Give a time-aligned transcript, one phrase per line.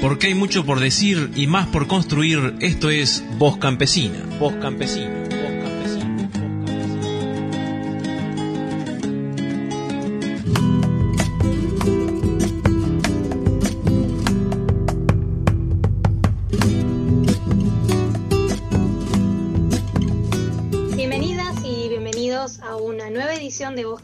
[0.00, 2.54] Porque hay mucho por decir y más por construir.
[2.60, 4.18] Esto es Voz Campesina.
[4.38, 5.17] Voz Campesina.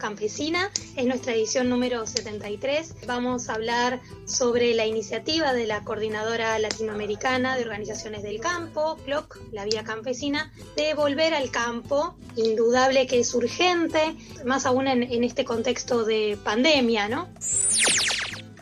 [0.05, 0.69] Campesina.
[0.95, 3.07] Es nuestra edición número 73.
[3.07, 9.39] Vamos a hablar sobre la iniciativa de la Coordinadora Latinoamericana de Organizaciones del Campo, CLOC,
[9.51, 12.15] la Vía Campesina, de volver al campo.
[12.35, 14.15] Indudable que es urgente,
[14.45, 17.27] más aún en, en este contexto de pandemia, ¿no?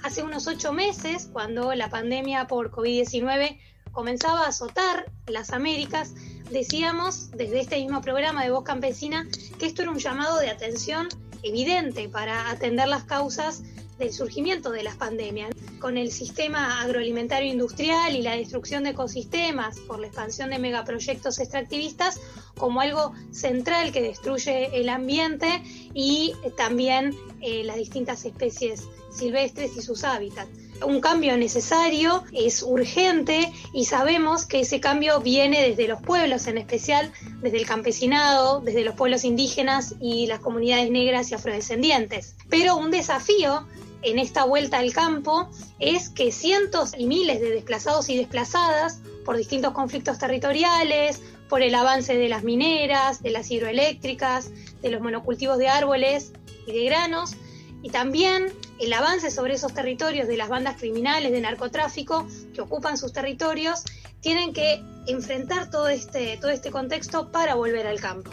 [0.02, 3.60] Hace unos ocho meses, cuando la pandemia por COVID-19
[3.92, 6.14] comenzaba a azotar las Américas,
[6.52, 9.28] decíamos desde este mismo programa de Voz Campesina
[9.60, 11.10] que esto era un llamado de atención
[11.44, 13.64] evidente para atender las causas
[14.00, 15.52] del surgimiento de las pandemias.
[15.80, 21.40] Con el sistema agroalimentario industrial y la destrucción de ecosistemas por la expansión de megaproyectos
[21.40, 22.20] extractivistas
[22.58, 25.62] como algo central que destruye el ambiente
[25.94, 33.52] y también eh, las distintas especies silvestres y sus hábitats un cambio necesario, es urgente
[33.74, 38.84] y sabemos que ese cambio viene desde los pueblos, en especial desde el campesinado, desde
[38.84, 42.36] los pueblos indígenas y las comunidades negras y afrodescendientes.
[42.50, 43.68] Pero un desafío
[44.04, 49.38] en esta vuelta al campo es que cientos y miles de desplazados y desplazadas por
[49.38, 55.58] distintos conflictos territoriales, por el avance de las mineras, de las hidroeléctricas, de los monocultivos
[55.58, 56.34] de árboles
[56.68, 57.36] y de granos,
[57.82, 58.52] y también
[58.84, 63.84] el avance sobre esos territorios de las bandas criminales de narcotráfico que ocupan sus territorios,
[64.20, 68.32] tienen que enfrentar todo este, todo este contexto para volver al campo.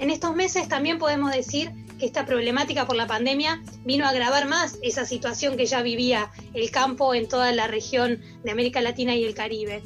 [0.00, 4.48] En estos meses también podemos decir que esta problemática por la pandemia vino a agravar
[4.48, 9.14] más esa situación que ya vivía el campo en toda la región de América Latina
[9.14, 9.82] y el Caribe.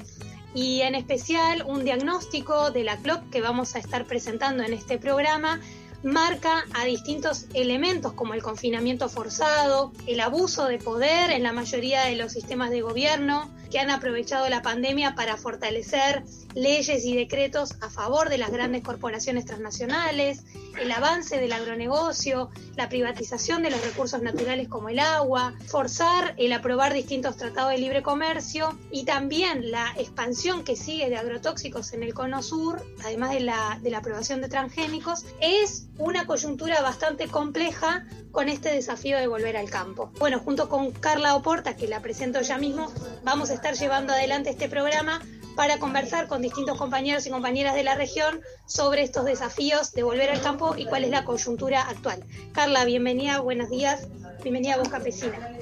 [0.55, 4.99] Y en especial un diagnóstico de la CLOP que vamos a estar presentando en este
[4.99, 5.61] programa
[6.03, 12.05] marca a distintos elementos como el confinamiento forzado, el abuso de poder en la mayoría
[12.05, 16.25] de los sistemas de gobierno que han aprovechado la pandemia para fortalecer
[16.55, 20.45] leyes y decretos a favor de las grandes corporaciones transnacionales,
[20.81, 26.53] el avance del agronegocio, la privatización de los recursos naturales como el agua, forzar el
[26.53, 32.03] aprobar distintos tratados de libre comercio y también la expansión que sigue de agrotóxicos en
[32.03, 37.29] el cono sur, además de la, de la aprobación de transgénicos, es una coyuntura bastante
[37.29, 40.13] compleja con este desafío de volver al campo.
[40.19, 42.93] Bueno, junto con Carla Oporta, que la presento ya mismo,
[43.25, 45.21] vamos a estar llevando adelante este programa
[45.57, 50.31] para conversar con distintos compañeros y compañeras de la región sobre estos desafíos de volver
[50.31, 52.25] al campo y cuál es la coyuntura actual.
[52.53, 54.07] Carla, bienvenida, buenos días,
[54.45, 55.58] bienvenida a Voz Campesina.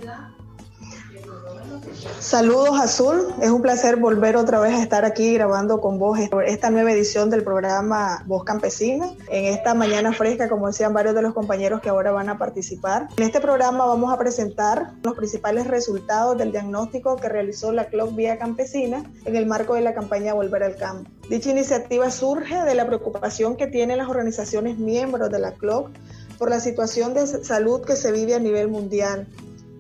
[2.21, 6.71] Saludos Azul, es un placer volver otra vez a estar aquí grabando con vos esta
[6.71, 11.35] nueva edición del programa Voz Campesina, en esta mañana fresca, como decían varios de los
[11.35, 13.09] compañeros que ahora van a participar.
[13.17, 18.15] En este programa vamos a presentar los principales resultados del diagnóstico que realizó la CLOC
[18.15, 21.11] Vía Campesina en el marco de la campaña Volver al Campo.
[21.29, 25.91] Dicha iniciativa surge de la preocupación que tienen las organizaciones miembros de la CLOC
[26.39, 29.27] por la situación de salud que se vive a nivel mundial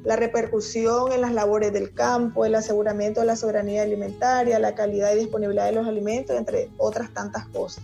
[0.06, 5.12] la repercusión en las labores del campo, el aseguramiento de la soberanía alimentaria, la calidad
[5.12, 7.83] y disponibilidad de los alimentos, entre otras tantas cosas.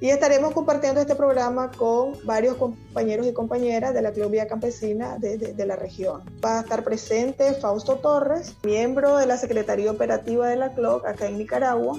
[0.00, 5.38] Y estaremos compartiendo este programa con varios compañeros y compañeras de la Club Campesina de,
[5.38, 6.22] de, la región.
[6.42, 11.26] Va a estar presente Fausto Torres, miembro de la Secretaría Operativa de la CLOC acá
[11.26, 11.98] en Nicaragua,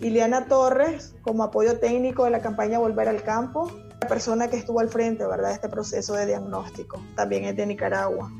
[0.00, 3.70] Iliana Torres, como apoyo técnico de la campaña Volver al Campo,
[4.06, 7.02] persona que estuvo al frente, ¿verdad?, de este proceso de diagnóstico.
[7.16, 8.30] También es de Nicaragua.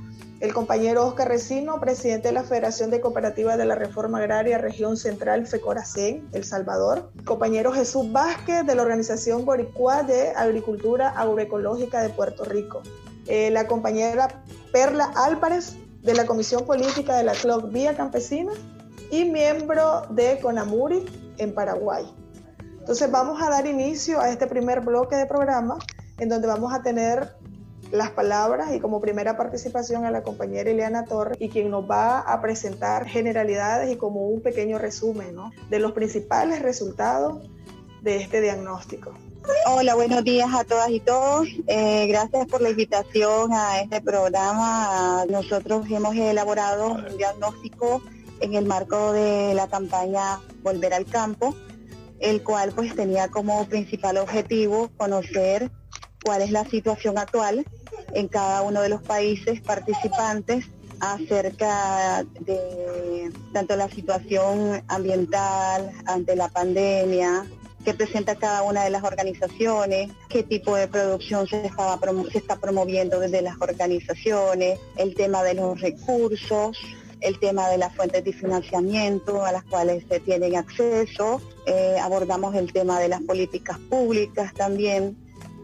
[0.41, 4.97] El compañero Oscar Recino, presidente de la Federación de Cooperativas de la Reforma Agraria Región
[4.97, 7.13] Central FECORACEN, El Salvador.
[7.17, 12.83] El compañero Jesús Vázquez, de la Organización Boricua de Agricultura Agroecológica de Puerto Rico.
[13.29, 14.43] Eh, la compañera
[14.73, 18.53] Perla Álvarez, de la Comisión Política de la CLOC Vía Campesina
[19.11, 21.05] y miembro de CONAMURI
[21.39, 22.05] en Paraguay.
[22.83, 25.79] Entonces vamos a dar inicio a este primer bloque de programa
[26.19, 27.29] en donde vamos a tener
[27.93, 32.19] las palabras y como primera participación a la compañera Ileana Torres y quien nos va
[32.19, 35.37] a presentar generalidades y como un pequeño resumen
[35.71, 37.49] de los principales resultados
[38.03, 39.13] de este diagnóstico.
[39.67, 41.47] Hola, buenos días a todas y todos.
[41.69, 45.25] Eh, gracias por la invitación a este programa.
[45.31, 48.03] Nosotros hemos elaborado un diagnóstico
[48.41, 51.55] en el marco de la campaña Volver al Campo
[52.23, 55.71] el cual pues tenía como principal objetivo conocer
[56.25, 57.67] cuál es la situación actual
[58.15, 60.67] en cada uno de los países participantes
[61.01, 67.45] acerca de tanto la situación ambiental ante la pandemia,
[67.85, 71.71] que presenta cada una de las organizaciones, qué tipo de producción se,
[72.31, 76.79] se está promoviendo desde las organizaciones, el tema de los recursos,
[77.23, 82.55] el tema de las fuentes de financiamiento a las cuales se tienen acceso, eh, abordamos
[82.55, 85.17] el tema de las políticas públicas también,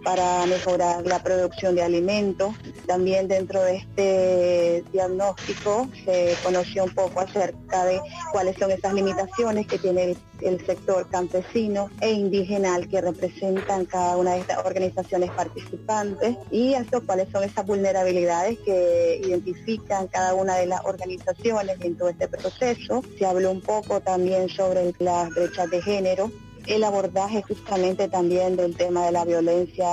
[0.05, 2.55] para mejorar la producción de alimentos.
[2.87, 8.01] También dentro de este diagnóstico se conoció un poco acerca de
[8.33, 14.33] cuáles son esas limitaciones que tiene el, sector campesino e indígena que representan cada una
[14.35, 16.75] de estas organizaciones participantes y
[17.07, 23.03] cuáles son esas vulnerabilidades que identifican cada una de las organizaciones en todo este proceso.
[23.19, 26.31] Se habló un poco también sobre las brechas de género
[26.69, 29.89] el abordaje justamente también del tema de la violencia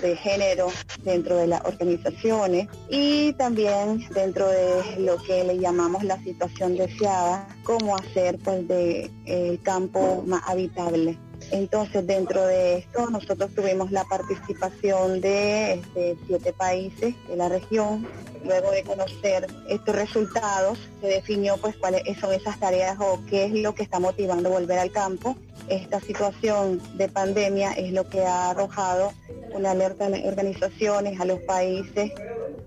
[0.00, 0.68] de género
[1.02, 7.48] dentro de las organizaciones y también dentro de lo que le llamamos la situación deseada,
[7.64, 11.18] cómo hacer pues de el campo más habitable.
[11.50, 18.06] Entonces, dentro de esto, nosotros tuvimos la participación de este, siete países de la región.
[18.44, 23.52] Luego de conocer estos resultados, se definió pues cuáles son esas tareas o qué es
[23.52, 25.36] lo que está motivando volver al campo.
[25.68, 29.12] Esta situación de pandemia es lo que ha arrojado
[29.52, 32.12] una alerta a las organizaciones, a los países,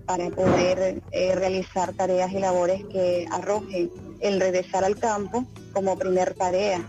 [0.06, 3.90] para poder eh, realizar tareas y labores que arrojen
[4.20, 6.86] el regresar al campo como primer tarea.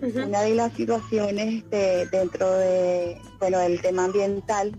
[0.00, 4.72] Una de las situaciones dentro de, bueno, del tema ambiental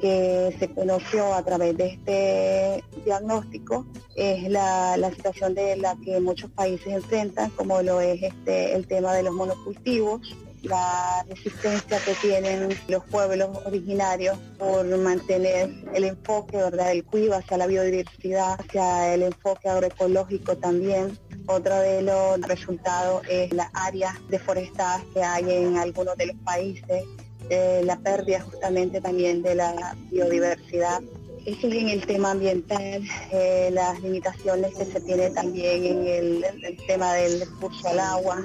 [0.00, 6.50] que se conoció a través de este diagnóstico es la, situación de la que muchos
[6.50, 10.20] países enfrentan, como lo es este, el tema de los monocultivos,
[10.68, 16.88] la resistencia que tienen los pueblos originarios por mantener el enfoque ¿verdad?
[16.88, 21.18] del cuidado hacia la biodiversidad, hacia el enfoque agroecológico también.
[21.46, 27.04] Otro de los resultados es las áreas deforestadas que hay en algunos de los países,
[27.48, 31.00] eh, la pérdida justamente también de la biodiversidad.
[31.46, 36.44] Eso es en el tema ambiental, eh, las limitaciones que se tiene también en el,
[36.44, 38.44] el tema del recurso al agua,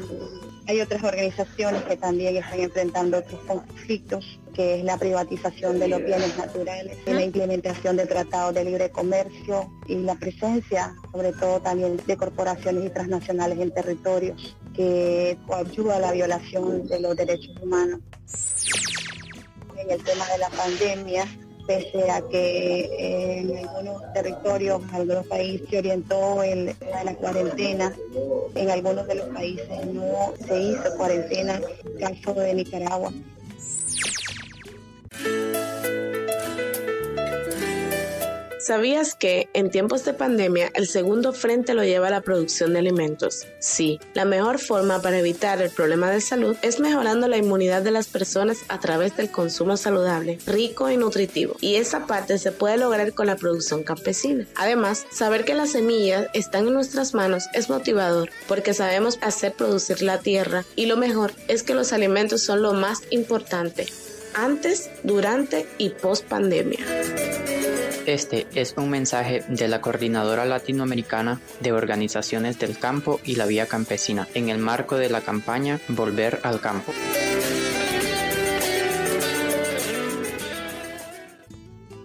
[0.67, 6.03] hay otras organizaciones que también están enfrentando estos conflictos, que es la privatización de los
[6.03, 11.99] bienes naturales, la implementación de tratados de libre comercio y la presencia, sobre todo también,
[12.05, 17.99] de corporaciones y transnacionales en territorios que coadyuva a la violación de los derechos humanos.
[19.77, 21.25] En el tema de la pandemia,
[21.65, 27.93] pese a que en algunos territorios, en algunos países se orientó el la cuarentena,
[28.55, 31.59] en algunos de los países no se hizo cuarentena,
[31.99, 33.11] caso de Nicaragua.
[38.63, 43.45] ¿Sabías que en tiempos de pandemia el segundo frente lo lleva la producción de alimentos?
[43.59, 47.91] Sí, la mejor forma para evitar el problema de salud es mejorando la inmunidad de
[47.91, 51.57] las personas a través del consumo saludable, rico y nutritivo.
[51.59, 54.47] Y esa parte se puede lograr con la producción campesina.
[54.55, 60.01] Además, saber que las semillas están en nuestras manos es motivador porque sabemos hacer producir
[60.01, 63.87] la tierra y lo mejor es que los alimentos son lo más importante
[64.35, 66.85] antes, durante y post pandemia.
[68.05, 73.67] Este es un mensaje de la Coordinadora Latinoamericana de Organizaciones del Campo y la Vía
[73.67, 76.91] Campesina en el marco de la campaña Volver al Campo.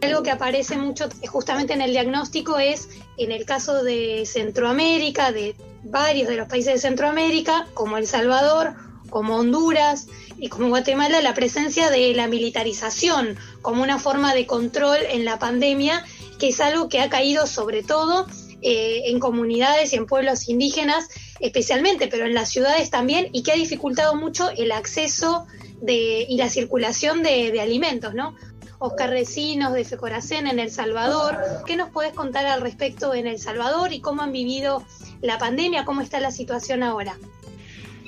[0.02, 5.56] Algo que aparece mucho justamente en el diagnóstico es, en el caso de Centroamérica, de
[5.82, 8.74] varios de los países de Centroamérica, como El Salvador,
[9.10, 10.06] como Honduras,
[10.38, 15.38] y como Guatemala la presencia de la militarización como una forma de control en la
[15.38, 16.04] pandemia,
[16.38, 18.26] que es algo que ha caído sobre todo
[18.62, 21.08] eh, en comunidades y en pueblos indígenas
[21.40, 25.46] especialmente, pero en las ciudades también, y que ha dificultado mucho el acceso
[25.80, 28.34] de, y la circulación de, alimentos, ¿no?
[28.80, 31.36] Oscar Recinos de Fecoracén en El Salvador.
[31.66, 34.84] ¿Qué nos puedes contar al respecto en El Salvador y cómo han vivido
[35.20, 35.84] la pandemia?
[35.84, 37.16] ¿Cómo está la situación ahora?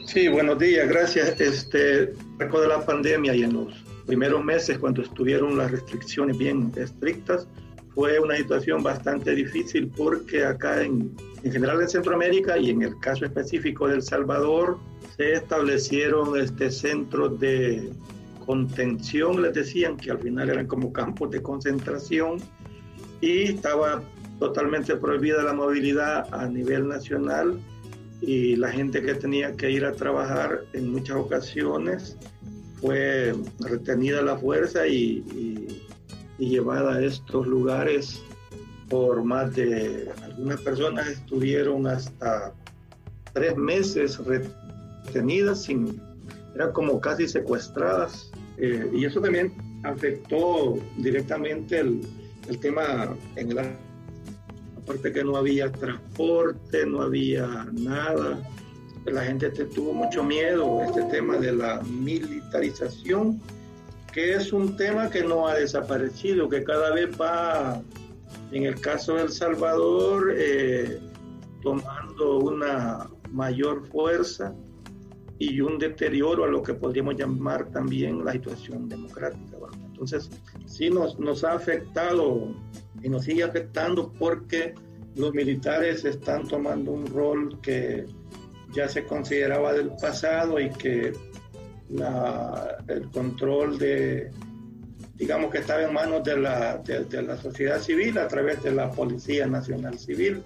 [0.04, 1.40] Sí, buenos días, gracias.
[1.40, 2.06] Este,
[2.38, 3.72] de la pandemia y en los
[4.06, 7.46] primeros meses, cuando estuvieron las restricciones bien estrictas,
[7.94, 12.98] fue una situación bastante difícil porque acá en, en general en Centroamérica y en el
[12.98, 14.78] caso específico de El Salvador
[15.16, 17.90] se establecieron este, centros de
[18.46, 22.38] contención, les decían que al final eran como campos de concentración
[23.20, 24.02] y estaba
[24.38, 27.60] totalmente prohibida la movilidad a nivel nacional
[28.20, 32.16] y la gente que tenía que ir a trabajar en muchas ocasiones
[32.80, 35.86] fue retenida la fuerza y,
[36.38, 38.22] llevada a estos lugares
[38.88, 42.54] por más de, algunas personas estuvieron hasta
[43.34, 46.00] tres meses retenidas, sin,
[46.54, 49.52] eran como casi secuestradas, eh, y eso también
[49.84, 52.00] afectó directamente el,
[52.48, 53.58] el tema en el
[54.90, 58.42] aparte que no había transporte, no había nada,
[59.06, 63.40] la gente tuvo mucho miedo, este tema de la militarización,
[64.12, 67.80] que es un tema que no ha desaparecido, que cada vez va,
[68.50, 70.98] en el caso de El Salvador, eh,
[71.62, 74.52] tomando una mayor fuerza
[75.38, 79.56] y un deterioro a lo que podríamos llamar también la situación democrática.
[79.84, 80.30] Entonces,
[80.66, 82.54] sí nos, nos ha afectado
[83.02, 84.74] y nos sigue afectando porque
[85.16, 88.06] los militares están tomando un rol que
[88.72, 91.12] ya se consideraba del pasado y que
[92.88, 94.30] el control de,
[95.16, 98.90] digamos que estaba en manos de la, de, la sociedad civil a través de la
[98.90, 100.42] Policía Nacional Civil,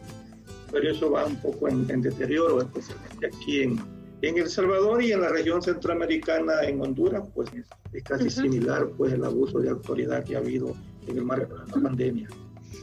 [0.72, 3.78] pero eso va un poco en, deterioro, especialmente aquí en,
[4.22, 9.12] en, El Salvador y en la región centroamericana, en Honduras, pues es, casi similar pues
[9.12, 10.74] el abuso de autoridad que ha habido
[11.06, 12.28] en el marco de la pandemia.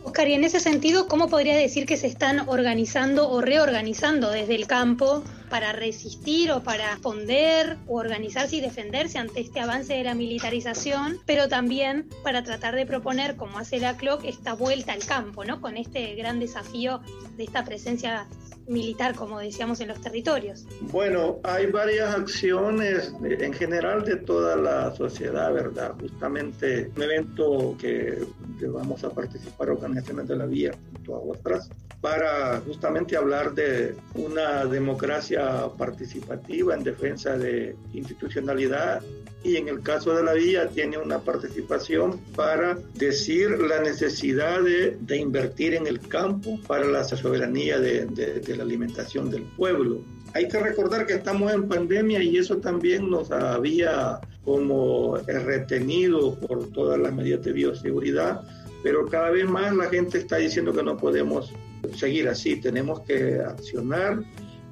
[0.03, 4.55] Oscar, y en ese sentido, ¿cómo podrías decir que se están organizando o reorganizando desde
[4.55, 10.03] el campo para resistir o para responder o organizarse y defenderse ante este avance de
[10.03, 15.05] la militarización, pero también para tratar de proponer, como hace la CLOC, esta vuelta al
[15.05, 15.59] campo, ¿no?
[15.59, 17.01] Con este gran desafío
[17.35, 18.27] de esta presencia
[18.71, 20.65] militar, como decíamos, en los territorios?
[20.91, 25.93] Bueno, hay varias acciones en general de toda la sociedad, ¿verdad?
[25.99, 28.25] Justamente un evento que,
[28.61, 34.65] vamos a participar organizaciones de la vía junto a otras para justamente hablar de una
[34.65, 39.01] democracia participativa en defensa de institucionalidad
[39.43, 44.97] y en el caso de la vía tiene una participación para decir la necesidad de,
[44.99, 50.01] de invertir en el campo para la soberanía de, de, la alimentación del pueblo.
[50.33, 56.69] Hay que recordar que estamos en pandemia y eso también nos había como retenido por
[56.71, 58.41] todas las medidas de bioseguridad,
[58.83, 61.53] pero cada vez más la gente está diciendo que no podemos
[61.95, 64.23] seguir así, tenemos que accionar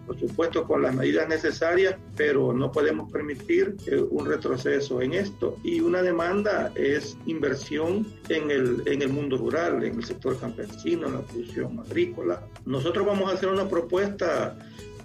[0.09, 5.55] por supuesto con las medidas necesarias, pero no podemos permitir eh, un retroceso en esto.
[5.63, 11.05] Y una demanda es inversión en el, en el mundo rural, en el sector campesino,
[11.05, 12.41] en la producción agrícola.
[12.65, 14.57] Nosotros vamos a hacer una propuesta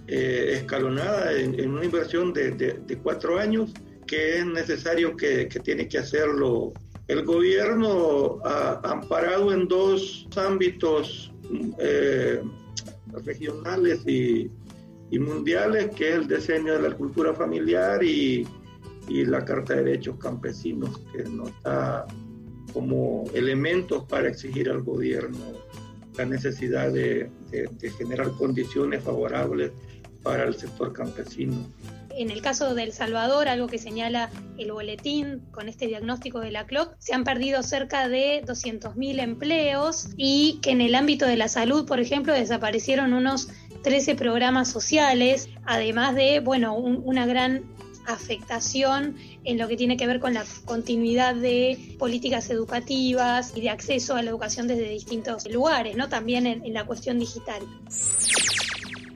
[0.07, 3.71] eh, escalonada en, una inversión de, de, cuatro años
[4.07, 6.73] que es necesario que, que tiene que hacerlo
[7.07, 11.31] el gobierno ha amparado en dos ámbitos
[11.77, 12.41] eh,
[13.23, 14.49] regionales y,
[15.11, 18.47] y mundiales, que es el diseño de la cultura familiar y,
[19.07, 22.05] y la Carta de Derechos Campesinos, que nos da
[22.73, 25.39] como elementos para exigir al gobierno
[26.17, 29.71] la necesidad de, de generar condiciones favorables
[30.23, 31.55] para el sector campesino.
[32.17, 36.51] En el caso de El Salvador, algo que señala el boletín con este diagnóstico de
[36.51, 41.35] la CLOC, se han perdido cerca de 200.000 empleos y que en el ámbito de
[41.35, 43.49] la salud, por ejemplo, desaparecieron unos
[43.83, 47.63] 13 programas sociales, además de, bueno, una gran
[48.07, 53.69] afectación en lo que tiene que ver con la continuidad de políticas educativas y de
[53.69, 56.07] acceso a la educación desde distintos lugares, ¿no?
[56.07, 57.61] También en la cuestión digital.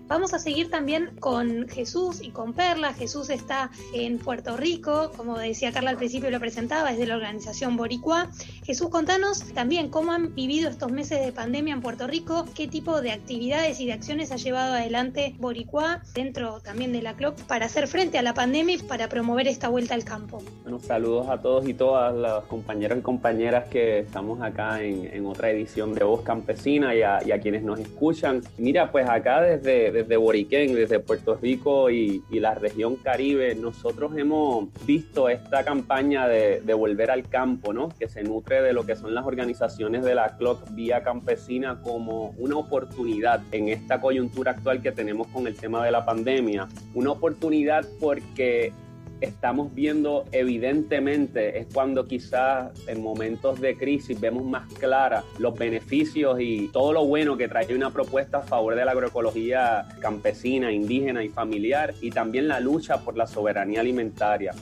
[0.09, 2.95] Vamos a seguir también con Jesús y con Perla.
[2.95, 7.15] Jesús está en Puerto Rico, como decía Carla al principio lo presentaba, es de la
[7.15, 8.27] organización Boricua.
[8.65, 13.01] Jesús, contanos también cómo han vivido estos meses de pandemia en Puerto Rico, qué tipo
[13.01, 17.67] de actividades y de acciones ha llevado adelante Boricua dentro también de la CLOC para
[17.67, 20.41] hacer frente a la pandemia y para promover esta vuelta al campo.
[20.63, 25.51] Bueno, saludos a todos y todas las compañeros y compañeras que estamos acá en, otra
[25.51, 28.41] edición de Voz Campesina y a, y a quienes nos escuchan.
[28.57, 34.69] Mira, pues acá desde desde Boriquén, desde Puerto Rico y, la región Caribe, nosotros hemos
[34.85, 37.89] visto esta campaña de, volver al campo, ¿no?
[37.89, 42.29] que se nutre de lo que son las organizaciones de la CLOC Vía Campesina como
[42.37, 46.69] una oportunidad en esta coyuntura actual que tenemos con el tema de la pandemia.
[46.93, 48.71] Una oportunidad porque
[49.21, 56.39] estamos viendo evidentemente es cuando quizás en momentos de crisis vemos más claras los beneficios
[56.39, 61.23] y todo lo bueno que trae una propuesta a favor de la agroecología campesina, indígena
[61.23, 64.53] y familiar y también la lucha por la soberanía alimentaria.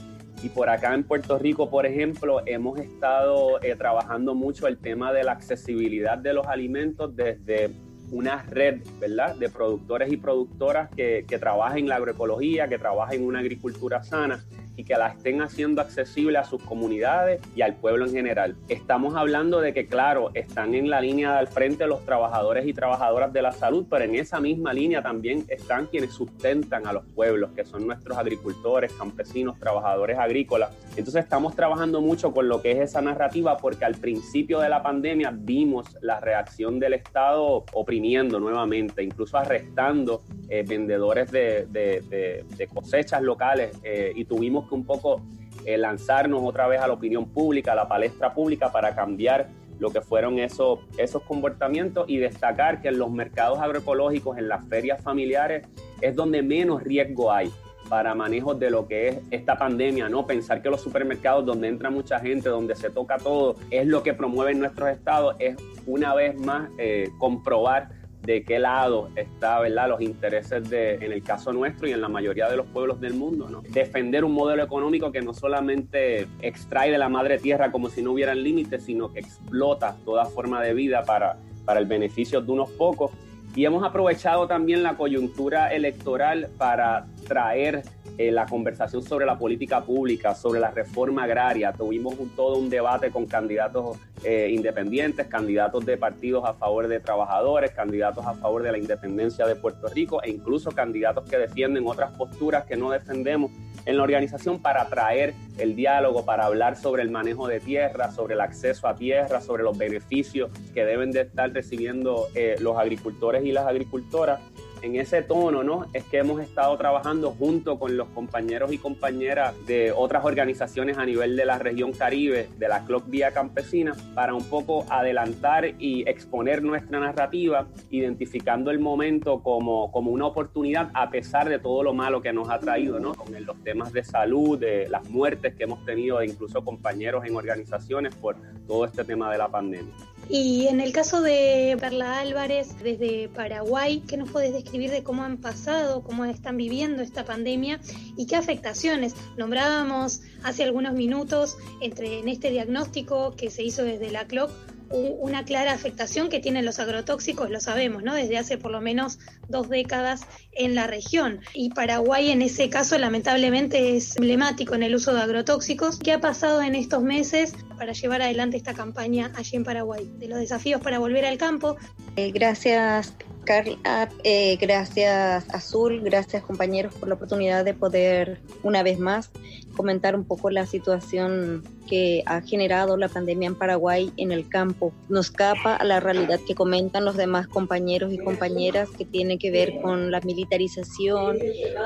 [0.42, 5.12] Y por acá en Puerto Rico, por ejemplo, hemos estado eh, trabajando mucho el tema
[5.12, 7.70] de la accesibilidad de los alimentos desde
[8.10, 13.20] una red, ¿verdad?, de productores y productoras que, que trabajen en la agroecología, que trabajen
[13.20, 14.44] en una agricultura sana
[14.78, 18.56] y que la estén haciendo accesible a sus comunidades y al pueblo en general.
[18.68, 23.32] Estamos hablando de que, claro, están en la línea del frente los trabajadores y trabajadoras
[23.32, 27.50] de la salud, pero en esa misma línea también están quienes sustentan a los pueblos,
[27.56, 30.70] que son nuestros agricultores, campesinos, trabajadores agrícolas.
[30.96, 34.82] Entonces estamos trabajando mucho con lo que es esa narrativa porque al principio de la
[34.82, 43.76] pandemia vimos la reacción del Estado oprimiendo nuevamente, incluso arrestando eh, vendedores de, cosechas locales
[43.82, 45.22] eh, y tuvimos un poco
[45.64, 49.48] eh, lanzarnos otra vez a la opinión pública, a la palestra pública para cambiar
[49.78, 54.66] lo que fueron esos, esos comportamientos y destacar que en los mercados agroecológicos, en las
[54.66, 55.66] ferias familiares,
[56.00, 57.52] es donde menos riesgo hay
[57.88, 60.26] para manejo de lo que es esta pandemia, ¿no?
[60.26, 64.12] Pensar que los supermercados donde entra mucha gente, donde se toca todo, es lo que
[64.14, 65.56] promueven nuestros estados, es
[65.86, 67.90] una vez más eh, comprobar
[68.22, 69.88] de qué lado está, ¿verdad?
[69.88, 73.14] Los intereses de, en el caso nuestro y en la mayoría de los pueblos del
[73.14, 73.62] mundo, ¿no?
[73.62, 78.12] Defender un modelo económico que no solamente extrae de la madre tierra como si no
[78.12, 82.70] hubieran límites, sino que explota toda forma de vida para, para el beneficio de unos
[82.70, 83.12] pocos
[83.58, 87.82] y hemos aprovechado también la coyuntura electoral para traer
[88.16, 91.72] eh, la conversación sobre la política pública, sobre la reforma agraria.
[91.72, 97.70] Tuvimos todo un debate con candidatos eh, independientes, candidatos de partidos a favor de trabajadores,
[97.70, 102.10] candidatos a favor de la independencia de Puerto Rico e incluso candidatos que defienden otras
[102.16, 103.52] posturas que no defendemos
[103.86, 108.34] en la organización para traer el diálogo, para hablar sobre el manejo de tierra, sobre
[108.34, 113.44] el acceso a tierra, sobre los beneficios que deben de estar recibiendo eh, los agricultores
[113.44, 114.40] y las agricultoras
[114.82, 115.86] en ese tono, ¿no?
[115.92, 121.04] Es que hemos estado trabajando junto con los compañeros y compañeras de otras organizaciones a
[121.04, 126.08] nivel de la región Caribe, de la Clock Vía Campesina, para un poco adelantar y
[126.08, 131.94] exponer nuestra narrativa, identificando el momento como, como una oportunidad a pesar de todo lo
[131.94, 133.14] malo que nos ha traído, ¿no?
[133.14, 138.14] Con los temas de salud, de las muertes que hemos tenido, incluso compañeros en organizaciones
[138.14, 139.94] por todo este tema de la pandemia.
[140.30, 145.24] Y en el caso de Perla Álvarez, desde Paraguay, ¿qué nos puedes describir de cómo
[145.24, 147.80] han pasado, cómo están viviendo esta pandemia
[148.16, 149.14] y qué afectaciones?
[149.36, 154.50] Nombrábamos hace algunos minutos entre en este diagnóstico que se hizo desde la CLOC
[154.90, 158.14] una clara afectación que tienen los agrotóxicos, lo sabemos, ¿no?
[158.14, 161.40] Desde hace por lo menos dos décadas en la región.
[161.52, 165.98] Y Paraguay en ese caso lamentablemente es emblemático en el uso de agrotóxicos.
[165.98, 170.10] ¿Qué ha pasado en estos meses para llevar adelante esta campaña allí en Paraguay?
[170.16, 171.76] De los desafíos para volver al campo.
[172.16, 173.12] Eh, gracias,
[173.48, 174.10] Carla.
[174.24, 176.02] Eh, gracias, Azul.
[176.02, 179.30] Gracias, compañeros, por la oportunidad de poder una vez más
[179.78, 184.92] comentar un poco la situación que ha generado la pandemia en Paraguay en el campo.
[185.08, 189.52] Nos escapa a la realidad que comentan los demás compañeros y compañeras que tiene que
[189.52, 191.38] ver con la militarización,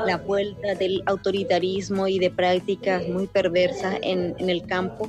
[0.07, 5.09] la vuelta del autoritarismo y de prácticas muy perversas en, en el campo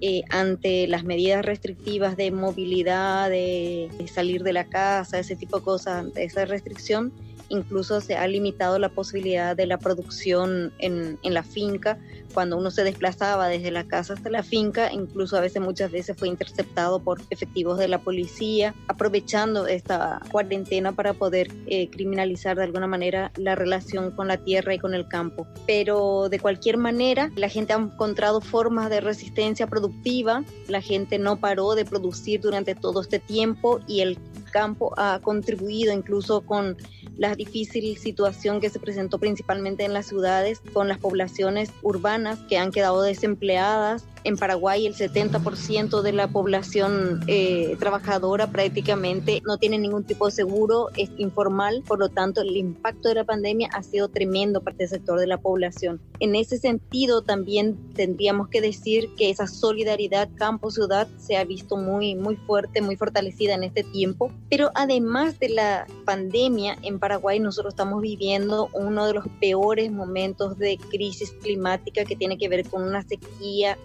[0.00, 5.58] eh, ante las medidas restrictivas de movilidad, de, de salir de la casa, ese tipo
[5.58, 7.12] de cosas, esa restricción
[7.50, 11.98] incluso se ha limitado la posibilidad de la producción en, en, la finca.
[12.32, 16.16] Cuando uno se desplazaba desde la casa hasta la finca, incluso a veces muchas veces
[16.16, 22.64] fue interceptado por efectivos de la policía, aprovechando esta cuarentena para poder eh, criminalizar de
[22.64, 25.46] alguna manera la relación con la tierra y con el campo.
[25.66, 31.40] Pero de cualquier manera, la gente ha encontrado formas de resistencia productiva, la gente no
[31.40, 34.18] paró de producir durante todo este tiempo y el
[34.50, 36.76] campo ha contribuido incluso con
[37.16, 42.58] la difícil situación que se presentó principalmente en las ciudades con las poblaciones urbanas que
[42.58, 44.04] han quedado desempleadas.
[44.22, 50.32] En Paraguay el 70% de la población eh, trabajadora prácticamente no tiene ningún tipo de
[50.32, 54.76] seguro, es informal, por lo tanto el impacto de la pandemia ha sido tremendo para
[54.78, 56.00] el sector de la población.
[56.20, 62.14] En ese sentido también tendríamos que decir que esa solidaridad campo-ciudad se ha visto muy,
[62.14, 67.72] muy fuerte, muy fortalecida en este tiempo, pero además de la pandemia en Paraguay nosotros
[67.74, 72.82] estamos viviendo uno de los peores momentos de crisis climática que tiene que ver con
[72.82, 73.76] una sequía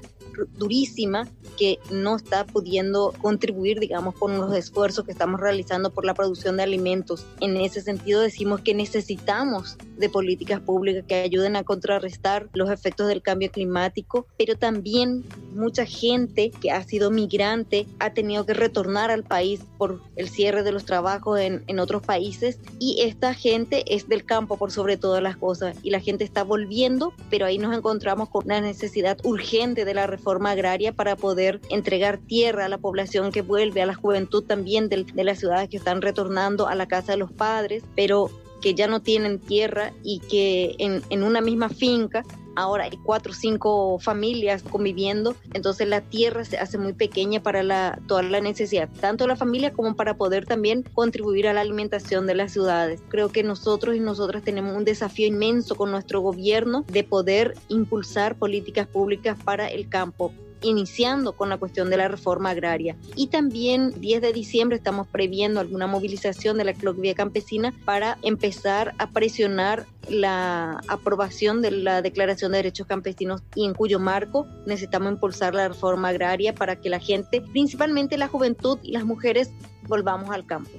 [0.57, 6.13] durísima que no está pudiendo contribuir, digamos, con los esfuerzos que estamos realizando por la
[6.13, 7.25] producción de alimentos.
[7.39, 13.07] En ese sentido decimos que necesitamos de políticas públicas que ayuden a contrarrestar los efectos
[13.07, 19.11] del cambio climático, pero también mucha gente que ha sido migrante ha tenido que retornar
[19.11, 23.95] al país por el cierre de los trabajos en, en otros países y esta gente
[23.95, 27.57] es del campo por sobre todas las cosas y la gente está volviendo, pero ahí
[27.57, 32.69] nos encontramos con una necesidad urgente de la reforma agraria para poder entregar tierra a
[32.69, 36.67] la población que vuelve, a la juventud también de, de las ciudades que están retornando
[36.67, 38.29] a la casa de los padres, pero
[38.61, 42.23] que ya no tienen tierra y que en, en una misma finca
[42.55, 47.63] ahora hay cuatro o cinco familias conviviendo, entonces la tierra se hace muy pequeña para
[47.63, 52.25] la, toda la necesidad, tanto la familia como para poder también contribuir a la alimentación
[52.25, 53.01] de las ciudades.
[53.09, 58.37] Creo que nosotros y nosotras tenemos un desafío inmenso con nuestro gobierno de poder impulsar
[58.37, 60.33] políticas públicas para el campo
[60.65, 62.95] iniciando con la cuestión de la reforma agraria.
[63.15, 68.93] Y también 10 de diciembre estamos previendo alguna movilización de la Vía Campesina para empezar
[68.97, 75.13] a presionar la aprobación de la Declaración de Derechos Campesinos y en cuyo marco necesitamos
[75.13, 79.51] impulsar la reforma agraria para que la gente, principalmente la juventud y las mujeres,
[79.87, 80.71] volvamos al campo.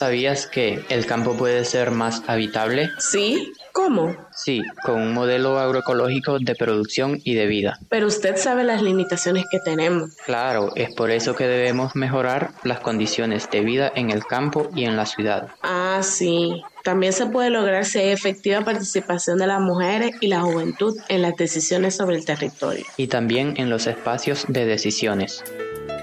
[0.00, 2.88] ¿Sabías que el campo puede ser más habitable?
[2.96, 4.16] Sí, ¿cómo?
[4.32, 7.78] Sí, con un modelo agroecológico de producción y de vida.
[7.90, 10.14] Pero usted sabe las limitaciones que tenemos.
[10.24, 14.84] Claro, es por eso que debemos mejorar las condiciones de vida en el campo y
[14.84, 15.48] en la ciudad.
[15.62, 16.62] Ah, sí.
[16.82, 21.20] También se puede lograr si hay efectiva participación de las mujeres y la juventud en
[21.20, 22.86] las decisiones sobre el territorio.
[22.96, 25.44] Y también en los espacios de decisiones.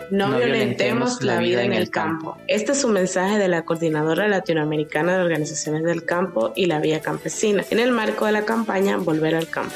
[0.10, 2.38] No, violentemos la vida en el campo.
[2.48, 7.02] Este es un mensaje de la Coordinadora Latinoamericana de Organizaciones del Campo y la Vía
[7.02, 9.76] Campesina, en el marco de la campaña Volver al Campo.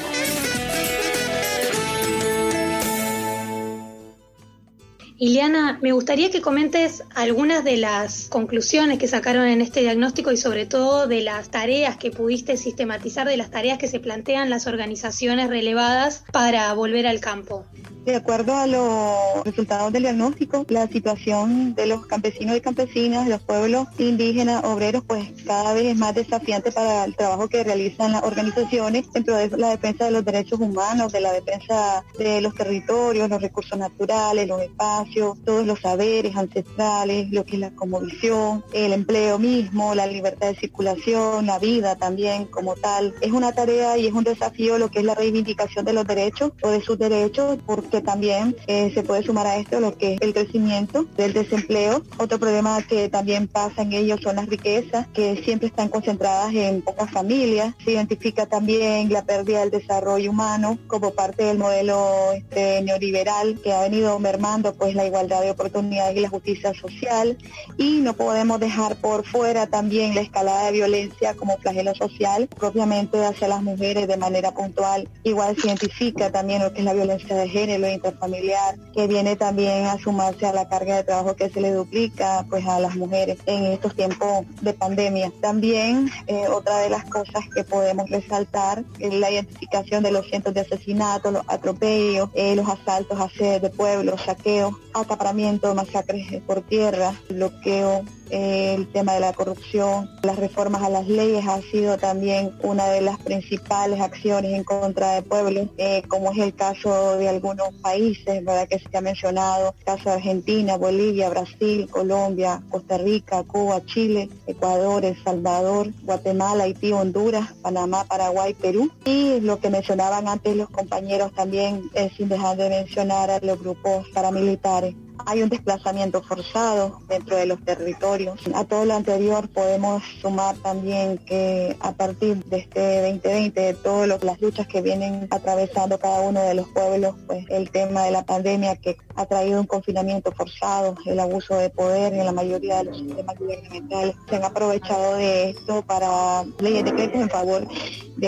[5.24, 10.36] Iliana, me gustaría que comentes algunas de las conclusiones que sacaron en este diagnóstico y
[10.36, 14.66] sobre todo de las tareas que pudiste sistematizar, de las tareas que se plantean las
[14.66, 17.64] organizaciones relevadas para volver al campo.
[18.04, 23.30] De acuerdo a los resultados del diagnóstico, la situación de los campesinos y campesinas, de
[23.30, 28.10] los pueblos indígenas, obreros, pues cada vez es más desafiante para el trabajo que realizan
[28.10, 32.56] las organizaciones dentro de la defensa de los derechos humanos, de la defensa de los
[32.56, 35.11] territorios, los recursos naturales, los espacios,
[35.44, 40.56] todos los saberes ancestrales, lo que es la conmovisión, el empleo mismo, la libertad de
[40.56, 43.14] circulación, la vida también como tal.
[43.20, 46.52] Es una tarea y es un desafío lo que es la reivindicación de los derechos
[46.62, 50.14] o de sus derechos, porque que también eh, se puede sumar a esto lo que
[50.14, 52.02] es el crecimiento del desempleo.
[52.16, 56.80] Otro problema que también pasa en ellos son las riquezas, que siempre están concentradas en
[56.80, 57.74] pocas familias.
[57.84, 63.72] Se identifica también la pérdida del desarrollo humano como parte del modelo este, neoliberal que
[63.72, 67.36] ha venido mermando pues la igualdad de oportunidades y la justicia social.
[67.76, 73.24] Y no podemos dejar por fuera también la escalada de violencia como flagelo social, propiamente
[73.24, 75.08] hacia las mujeres de manera puntual.
[75.24, 79.86] Igual se identifica también lo que es la violencia de género intrafamiliar, que viene también
[79.86, 83.38] a sumarse a la carga de trabajo que se le duplica pues a las mujeres
[83.46, 85.32] en estos tiempos de pandemia.
[85.40, 90.54] También eh, otra de las cosas que podemos resaltar es la identificación de los cientos
[90.54, 96.62] de asesinatos, los atropellos, eh, los asaltos a sedes de pueblos, saqueos, acaparamiento, masacres por
[96.62, 102.52] tierra, bloqueo el tema de la corrupción, las reformas a las leyes ha sido también
[102.62, 107.28] una de las principales acciones en contra de pueblos, eh, como es el caso de
[107.28, 108.66] algunos países, ¿verdad?
[108.68, 114.30] Que se ha mencionado, el caso de Argentina, Bolivia, Brasil, Colombia, Costa Rica, Cuba, Chile,
[114.46, 118.90] Ecuador, El Salvador, Guatemala, Haití, Honduras, Panamá, Paraguay, Perú.
[119.04, 123.60] Y lo que mencionaban antes los compañeros también, eh, sin dejar de mencionar a los
[123.60, 124.94] grupos paramilitares
[125.26, 128.40] hay un desplazamiento forzado dentro de los territorios.
[128.54, 134.22] A todo lo anterior podemos sumar también que a partir de este 2020, de todas
[134.22, 138.24] las luchas que vienen atravesando cada uno de los pueblos, pues el tema de la
[138.24, 142.84] pandemia que ha traído un confinamiento forzado, el abuso de poder en la mayoría de
[142.84, 147.66] los sistemas gubernamentales, se han aprovechado de esto para leyes decretos en favor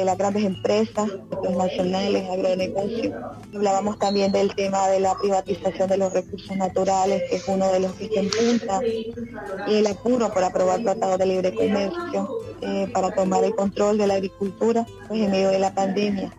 [0.00, 1.08] de las grandes empresas,
[1.42, 3.14] los nacionales, agronegocios.
[3.54, 7.78] Hablábamos también del tema de la privatización de los recursos naturales, que es uno de
[7.78, 8.80] los que se empunta,
[9.68, 12.28] y el apuro por aprobar tratados de libre comercio
[12.60, 16.32] eh, para tomar el control de la agricultura pues, en medio de la pandemia.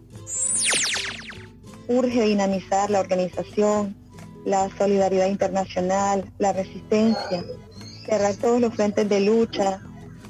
[1.88, 3.96] Urge dinamizar la organización,
[4.44, 7.46] la solidaridad internacional, la resistencia,
[8.06, 9.80] cerrar todos los frentes de lucha,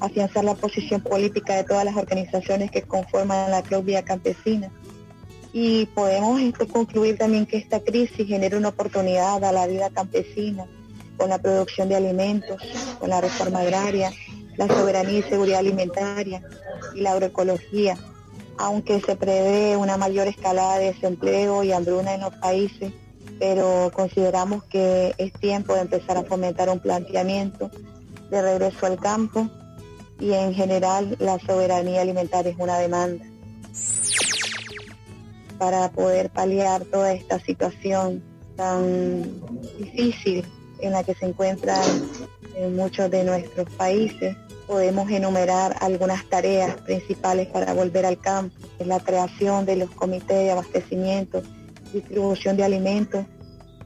[0.00, 4.70] afianzar la posición política de todas las organizaciones que conforman la Club Vía Campesina.
[5.52, 10.66] Y podemos este, concluir también que esta crisis genera una oportunidad a la vida campesina
[11.16, 12.60] con la producción de alimentos,
[12.98, 14.12] con la reforma agraria,
[14.56, 16.42] la soberanía y seguridad alimentaria
[16.94, 17.96] y la agroecología.
[18.58, 22.92] Aunque se prevé una mayor escalada de desempleo y hambruna en los países,
[23.38, 27.70] pero consideramos que es tiempo de empezar a fomentar un planteamiento
[28.30, 29.48] de regreso al campo
[30.18, 33.24] y en general la soberanía alimentaria es una demanda.
[35.58, 38.22] Para poder paliar toda esta situación
[38.56, 39.40] tan
[39.78, 40.44] difícil
[40.80, 41.82] en la que se encuentran
[42.54, 44.36] en muchos de nuestros países.
[44.66, 50.50] Podemos enumerar algunas tareas principales para volver al campo, la creación de los comités de
[50.50, 51.42] abastecimiento,
[51.92, 53.24] distribución de alimentos,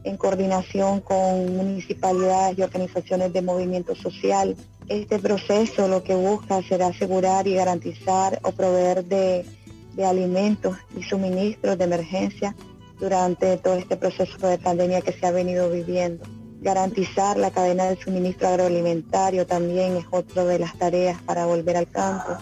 [0.05, 4.57] en coordinación con municipalidades y organizaciones de movimiento social.
[4.91, 9.47] Este proceso lo que busca será asegurar y garantizar o proveer de,
[9.95, 12.57] de alimentos y suministros de emergencia
[12.99, 16.25] durante todo este proceso de pandemia que se ha venido viviendo.
[16.61, 21.87] Garantizar la cadena de suministro agroalimentario también es otra de las tareas para volver al
[21.89, 22.37] campo,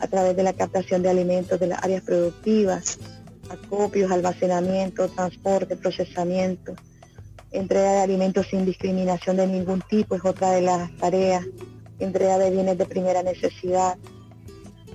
[0.00, 2.98] a través de la captación de alimentos de las áreas productivas,
[3.50, 6.74] acopios, almacenamiento, transporte, procesamiento,
[7.50, 11.44] entrega de alimentos sin discriminación de ningún tipo es otra de las tareas,
[12.04, 13.96] entrega de bienes de primera necesidad,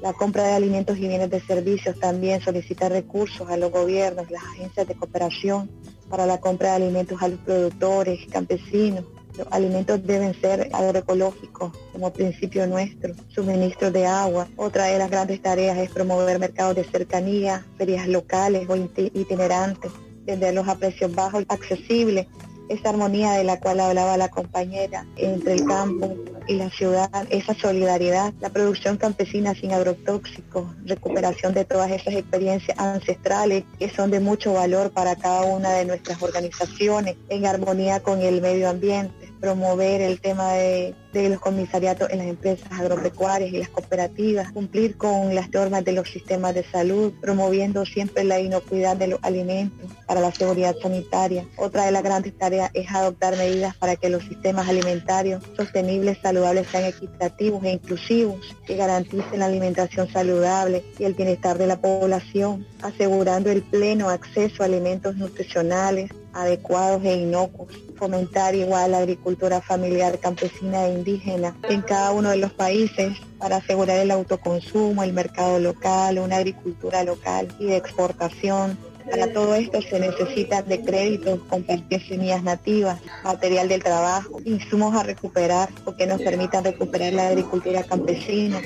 [0.02, 4.44] la compra de alimentos y bienes de servicios también solicita recursos a los gobiernos, las
[4.44, 5.70] agencias de cooperación
[6.08, 9.06] para la compra de alimentos a los productores, campesinos.
[9.38, 14.48] Los alimentos deben ser agroecológicos como principio nuestro, suministro de agua.
[14.56, 19.92] Otra de las grandes tareas es promover mercados de cercanía, ferias locales o itinerantes,
[20.26, 22.28] venderlos a precios bajos y accesibles
[22.70, 26.16] esa armonía de la cual hablaba la compañera entre el campo
[26.48, 32.78] y la ciudad, esa solidaridad, la producción campesina sin agrotóxicos, recuperación de todas esas experiencias
[32.80, 38.22] ancestrales que son de mucho valor para cada una de nuestras organizaciones en armonía con
[38.22, 43.70] el medio ambiente promover el tema de, los comisariatos en las empresas agropecuarias y las
[43.70, 49.08] cooperativas, cumplir con las normas de los sistemas de salud, promoviendo siempre la inocuidad de
[49.08, 51.44] los alimentos para la seguridad sanitaria.
[51.58, 56.68] Otra de las grandes tareas es adoptar medidas para que los sistemas alimentarios sostenibles, saludables,
[56.68, 62.68] sean equitativos e inclusivos, que garanticen la alimentación saludable y el bienestar de la población,
[62.84, 70.20] asegurando el pleno acceso a alimentos nutricionales adecuados e inocuos fomentar igual la agricultura familiar
[70.20, 75.60] campesina e indígena en cada uno de los países para asegurar el autoconsumo, el mercado
[75.60, 78.78] local, una agricultura local y de exportación.
[79.10, 85.04] Para todo esto se necesitan de créditos, compartir semillas nativas, material del trabajo, insumos a
[85.04, 88.62] recuperar porque nos permitan recuperar la agricultura campesina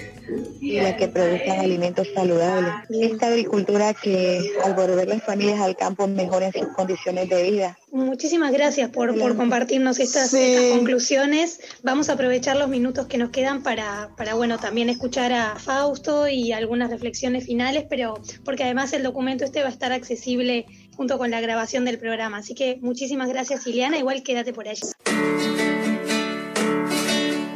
[0.59, 2.73] y la que produzcan alimentos saludables.
[2.89, 8.53] Esta agricultura que al volver las familias al campo mejoren sus condiciones de vida Muchísimas
[8.53, 10.33] gracias por, por compartirnos estas,
[10.71, 11.59] conclusiones.
[11.83, 16.29] Vamos a aprovechar los minutos que nos quedan para, para, bueno, también escuchar a Fausto
[16.29, 18.13] y algunas reflexiones finales, pero
[18.45, 20.65] porque además el documento este va a estar accesible
[20.95, 22.37] junto con la grabación del programa.
[22.37, 23.97] Así que muchísimas gracias, Ileana.
[23.97, 24.81] Igual quédate por allí.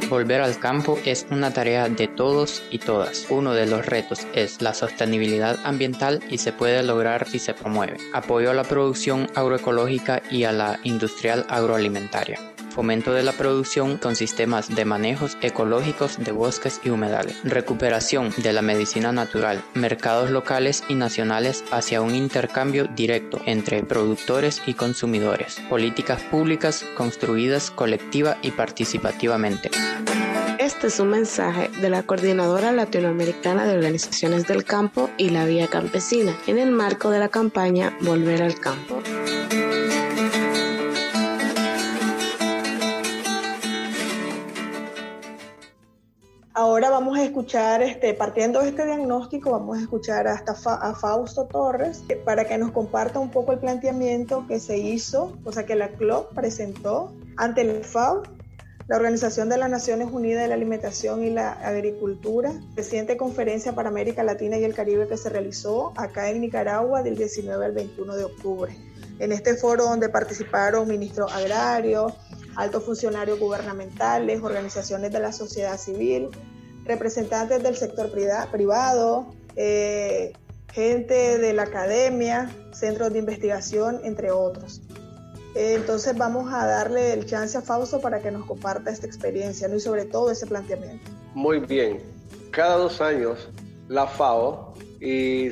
[0.08, 3.26] Volver al campo es una tarea de todos y todas.
[3.28, 7.96] Uno de los retos es la sostenibilidad ambiental y se puede lograr si se promueve
[8.12, 12.38] apoyo a la producción agroecológica y a la industrial agroalimentaria
[12.76, 18.52] fomento de la producción con sistemas de manejos ecológicos de bosques y humedales, recuperación de
[18.52, 25.58] la medicina natural, mercados locales y nacionales hacia un intercambio directo entre productores y consumidores,
[25.70, 29.70] políticas públicas construidas colectiva y participativamente.
[30.66, 35.68] Este es un mensaje de la Coordinadora Latinoamericana de Organizaciones del Campo y la Vía
[35.68, 38.96] Campesina en el marco de la campaña Volver al Campo.
[46.52, 51.44] Ahora vamos a escuchar, este, partiendo de este diagnóstico, vamos a escuchar hasta a Fausto
[51.44, 55.64] Torres eh, para que nos comparta un poco el planteamiento que se hizo, o sea,
[55.64, 58.24] que la CLOP presentó ante el FAO,
[58.88, 63.88] la Organización de las Naciones Unidas de la Alimentación y la Agricultura, reciente conferencia para
[63.88, 68.16] América Latina y el Caribe que se realizó acá en Nicaragua del 19 al 21
[68.16, 68.76] de octubre.
[69.18, 72.12] En este foro donde participaron ministros agrarios,
[72.54, 76.28] altos funcionarios gubernamentales, organizaciones de la sociedad civil,
[76.84, 80.32] representantes del sector privado, eh,
[80.72, 84.82] gente de la academia, centros de investigación, entre otros.
[85.56, 89.80] Entonces vamos a darle el chance a Fausto para que nos comparta esta experiencia y
[89.80, 91.10] sobre todo ese planteamiento.
[91.34, 92.02] Muy bien.
[92.50, 93.48] Cada dos años
[93.88, 95.50] la FAO y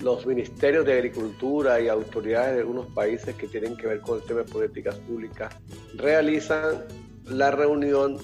[0.00, 4.24] los ministerios de Agricultura y autoridades de algunos países que tienen que ver con el
[4.24, 5.54] tema de políticas públicas
[5.94, 6.84] realizan
[7.24, 8.18] la reunión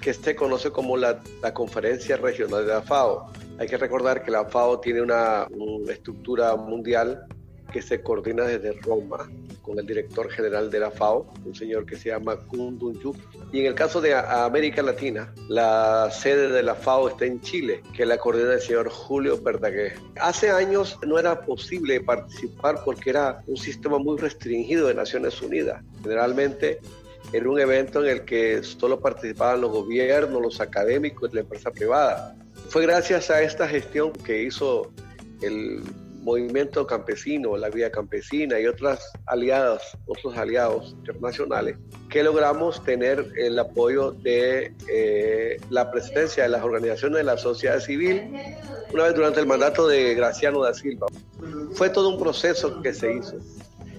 [0.00, 1.22] que se conoce como la,
[1.54, 3.32] Conferencia Regional de la FAO.
[3.58, 5.46] Hay que recordar que la FAO tiene una
[5.88, 7.26] estructura mundial
[7.72, 9.30] que se coordina desde Roma
[9.62, 13.16] con el director general de la FAO, un señor que se llama Kundun Yuk.
[13.52, 17.82] Y en el caso de América Latina, la sede de la FAO está en Chile,
[17.96, 19.94] que la coordina el señor Julio Verdaguer.
[20.20, 25.82] Hace años no era posible participar porque era un sistema muy restringido de Naciones Unidas.
[26.02, 26.80] Generalmente
[27.32, 31.70] Era un evento en el que solo participaban los gobiernos, los académicos y la empresa
[31.70, 32.36] privada.
[32.68, 34.92] Fue gracias a esta gestión que hizo
[35.40, 35.82] el
[36.22, 41.76] movimiento campesino, la vía campesina y otras aliadas, otros aliados internacionales,
[42.08, 47.80] que logramos tener el apoyo de eh, la presidencia de las organizaciones de la sociedad
[47.80, 48.30] civil
[48.92, 51.06] una vez durante el mandato de Graciano da Silva.
[51.72, 53.36] Fue todo un proceso que se hizo.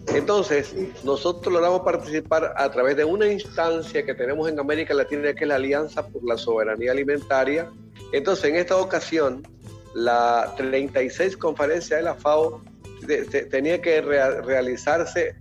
[0.07, 5.45] Entonces, nosotros logramos participar a través de una instancia que tenemos en América Latina, que
[5.45, 7.71] es la Alianza por la Soberanía Alimentaria.
[8.11, 9.47] Entonces, en esta ocasión,
[9.93, 12.61] la 36 conferencia de la FAO
[13.51, 15.35] tenía que realizarse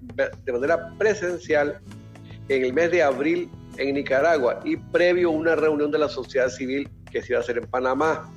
[0.44, 1.80] de manera presencial
[2.48, 6.48] en el mes de abril en Nicaragua y previo a una reunión de la sociedad
[6.48, 8.30] civil que se iba a hacer en Panamá.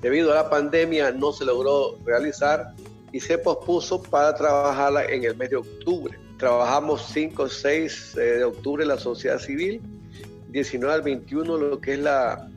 [0.00, 2.74] Debido a la pandemia no se logró realizar
[3.12, 6.18] y se pospuso para trabajarla en el mes de octubre.
[6.38, 9.80] Trabajamos 5 o 6 de octubre en la sociedad civil,
[10.48, 12.48] 19 al 21 lo que es la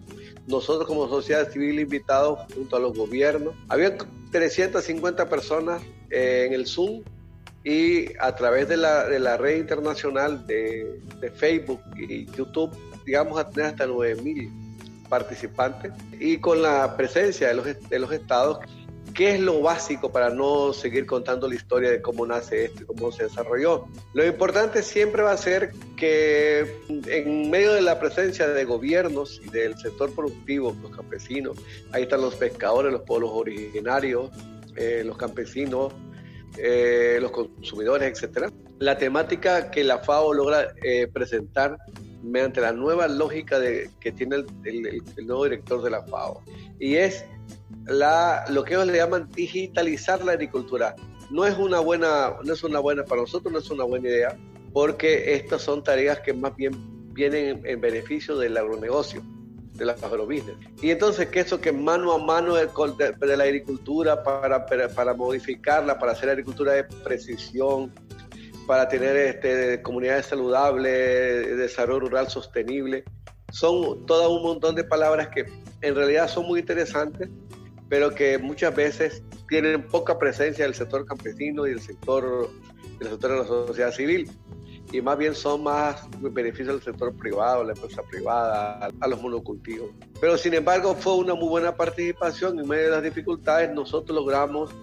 [0.47, 3.53] nosotros como sociedad civil invitados junto a los gobiernos.
[3.67, 3.97] Había
[4.31, 7.03] 350 personas eh, en el Zoom
[7.63, 12.71] y a través de la, de la red internacional de, de, Facebook y YouTube,
[13.05, 14.49] digamos a tener hasta 9.000
[15.10, 18.60] participantes y con la presencia de los, de los estados
[19.17, 22.86] ¿Qué es lo básico para no seguir contando la historia de cómo nace esto y
[22.86, 23.88] cómo se desarrolló?
[24.13, 29.49] Lo importante siempre va a ser que en medio de la presencia de gobiernos y
[29.49, 31.58] del sector productivo, los campesinos,
[31.93, 34.30] ahí están los pescadores, los pueblos originarios,
[34.75, 35.93] eh, los campesinos,
[36.60, 38.51] eh, los consumidores, etcétera.
[38.77, 41.80] La temática que la FAO logra eh, presentar
[42.21, 46.43] mediante la nueva lógica de, que tiene el, el nuevo director de la FAO
[46.80, 47.25] y es
[47.86, 50.95] la, lo que ellos le llaman digitalizar la agricultura.
[51.30, 54.38] No es una buena, no es una buena, para nosotros no es una buena idea,
[54.73, 56.71] porque estas son tareas que más bien
[57.13, 59.21] vienen en, beneficio del agronegocio,
[59.73, 60.56] de las agrobusiness.
[60.82, 65.97] Y entonces que eso que mano a mano de, de, la agricultura para, para, modificarla,
[65.99, 67.93] para hacer agricultura de precisión,
[68.65, 73.03] para tener este, comunidades saludables, desarrollo rural sostenible,
[73.51, 75.45] son todo un montón de palabras que
[75.82, 77.30] en realidad son muy interesantes,
[77.89, 82.50] pero que muchas veces tienen poca presencia del sector campesino y del sector,
[83.00, 84.30] del sector de la sociedad civil
[84.91, 89.91] y más bien son más beneficios del sector privado, la empresa privada, a los monocultivos.
[90.19, 93.73] Pero sin embargo fue una muy buena participación en medio de las dificultades.
[93.73, 94.73] Nosotros logramos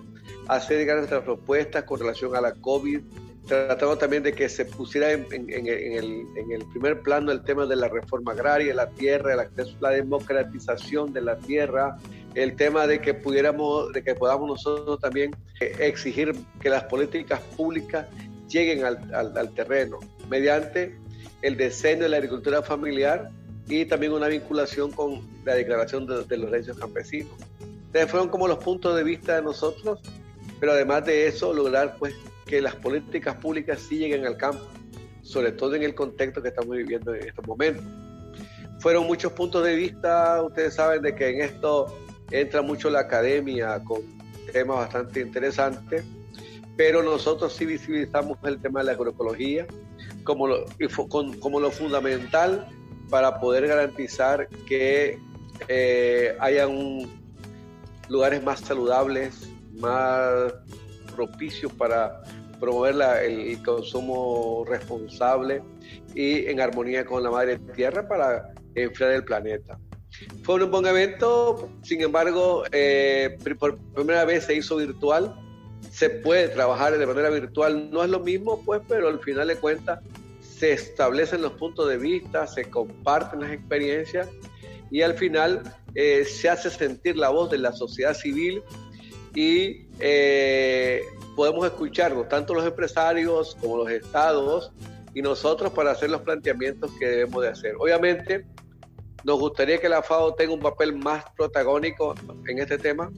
[0.49, 3.01] hacer llegar nuestras propuestas con relación a la COVID,
[3.47, 8.33] tratamos también de que se pusiera en, el, primer plano el tema de la reforma
[8.33, 9.49] agraria, la tierra,
[9.81, 11.99] la democratización de la tierra,
[12.35, 17.41] el tema de que pudiéramos, de que podamos nosotros también eh, exigir que las políticas
[17.57, 18.07] públicas
[18.49, 20.97] lleguen al, terreno mediante
[21.43, 23.31] el diseño de la agricultura familiar
[23.69, 27.33] y también una vinculación con la declaración de, de los derechos campesinos.
[27.61, 30.01] Entonces fueron como los puntos de vista de nosotros,
[30.61, 32.15] pero además de eso lograr pues
[32.47, 34.65] que las políticas públicas sí lleguen al campo,
[35.23, 37.85] sobre todo en el contexto que estamos viviendo en estos momentos.
[38.81, 41.99] Fueron muchos puntos de vista, ustedes saben de que en esto
[42.31, 44.03] entra mucho la academia con
[44.53, 46.05] temas bastante interesantes,
[46.77, 49.67] pero nosotros sí visibilizamos el tema de la agroecología
[50.25, 50.65] como lo,
[51.41, 52.67] como lo fundamental
[53.11, 55.19] para poder garantizar que
[55.69, 57.09] eh, hayan
[58.09, 60.55] lugares más saludables, más
[61.15, 62.23] propicios para
[62.61, 65.63] promover el, consumo responsable
[66.15, 69.79] y en armonía con la madre tierra para enfriar el planeta.
[70.43, 75.35] Fue un buen evento, sin embargo, eh, por primera vez se hizo virtual.
[75.91, 79.57] Se puede trabajar de manera virtual, no es lo mismo, pues, pero al final de
[79.57, 80.01] cuentas
[80.41, 84.29] se establecen los puntos de vista, se comparten las experiencias
[84.91, 85.63] y al final
[85.95, 88.63] eh, se hace sentir la voz de la sociedad civil
[89.35, 91.03] y eh,
[91.35, 94.73] podemos escucharnos, tanto los empresarios como los estados
[95.13, 97.75] y nosotros para hacer los planteamientos que debemos de hacer.
[97.79, 98.47] Obviamente,
[99.25, 102.15] nos gustaría que la FAO tenga un papel más protagónico
[102.47, 103.11] en este tema,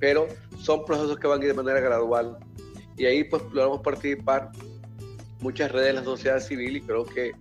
[0.00, 0.26] pero
[0.60, 2.38] son procesos que van a ir de manera gradual.
[2.96, 4.50] Y ahí pues logramos participar
[5.40, 7.32] muchas redes de la sociedad civil y creo que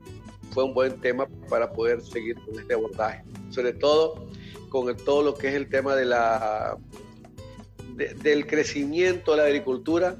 [0.51, 3.23] fue un buen tema para poder seguir con este abordaje.
[3.49, 4.27] Sobre todo
[4.69, 6.77] con todo lo que es el tema de la
[7.95, 10.17] del crecimiento de la agricultura,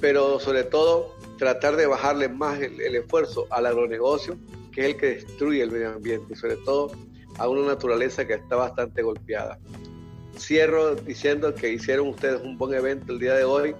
[0.00, 4.36] pero sobre todo tratar de bajarle más el, esfuerzo al agronegocio,
[4.72, 6.92] que es el que destruye el medio ambiente y sobre todo
[7.38, 9.58] a una naturaleza que está bastante golpeada.
[10.38, 13.74] Cierro diciendo que hicieron ustedes un buen evento el día de hoy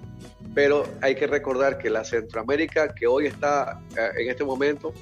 [0.55, 4.95] pero hay que recordar que la Centroamérica que hoy está eh, en este momento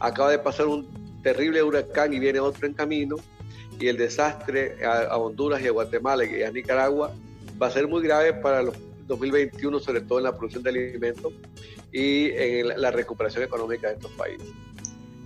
[0.00, 3.16] acaba de pasar un terrible huracán y viene otro en camino
[3.78, 7.12] y el desastre a, Honduras y a Guatemala y a Nicaragua
[7.60, 8.74] va a ser muy grave para los
[9.06, 11.32] 2021, sobre todo en la producción de alimentos
[11.92, 14.48] y en la recuperación económica de estos países.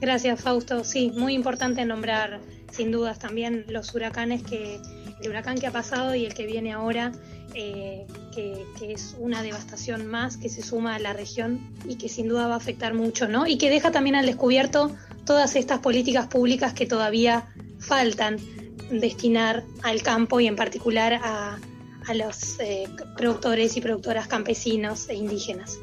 [0.01, 0.85] Gracias, Fausto.
[0.85, 2.41] Sí, muy importante nombrar
[2.72, 4.80] sin dudas también los huracanes que
[5.22, 7.12] el huracán que ha pasado y el que viene ahora,
[7.55, 12.28] eh, que, es una devastación más que se suma a la región y que sin
[12.28, 13.47] duda va a afectar mucho, ¿no?
[13.47, 17.47] Y que deja también al descubierto todas estas políticas públicas que todavía
[17.78, 18.39] faltan
[18.91, 21.59] destinar al campo y en particular a,
[22.13, 22.87] los eh,
[23.17, 25.79] productores y productoras campesinos e indígenas.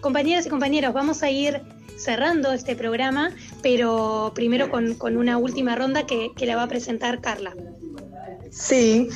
[0.00, 1.62] Compañeras y compañeros, vamos a ir
[1.96, 3.32] cerrando este programa,
[3.62, 7.54] pero primero con, una última ronda que, la va a presentar Carla.
[8.50, 9.08] Sí,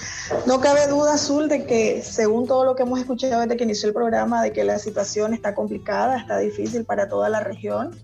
[0.47, 3.89] no cabe duda, Azul, de que según todo lo que hemos escuchado desde que inició
[3.89, 7.97] el programa, de que la situación está complicada, está difícil para toda la región.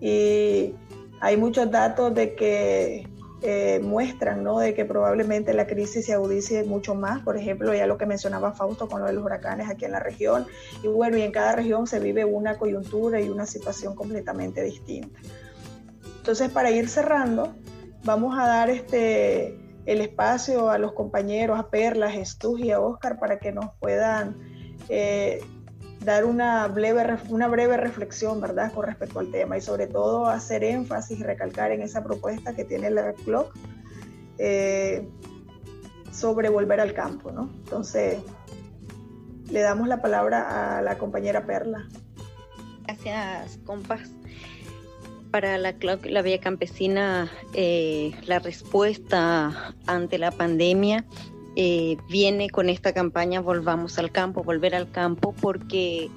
[0.00, 0.74] Y
[1.20, 3.08] hay muchos datos de que
[3.42, 4.58] eh, muestran ¿no?
[4.58, 7.22] de que probablemente la crisis se agudice mucho más.
[7.22, 10.00] Por ejemplo, ya lo que mencionaba Fausto con lo de los huracanes aquí en la
[10.00, 10.46] región.
[10.82, 15.18] Y bueno, y en cada región se vive una coyuntura y una situación completamente distinta.
[16.18, 17.54] Entonces, para ir cerrando,
[18.04, 22.80] vamos a dar este, el espacio a los compañeros, a Perla, a Jesús y a
[22.80, 24.36] Oscar para que nos puedan
[24.88, 25.40] eh,
[26.04, 30.64] dar una breve, una breve reflexión, ¿verdad?, con respecto al tema y sobre todo hacer
[30.64, 33.52] énfasis y recalcar en esa propuesta que tiene la CLOC
[34.38, 35.06] eh,
[36.12, 37.50] sobre volver al campo, ¿no?
[37.64, 38.18] Entonces,
[39.50, 41.86] le damos la palabra a la compañera Perla.
[42.86, 44.10] Gracias, compas.
[45.30, 51.06] Para la CLOC, la Vía Campesina, eh, la respuesta ante la pandemia
[51.56, 56.10] eh, viene con esta campaña Volvamos al campo, volver al campo, porque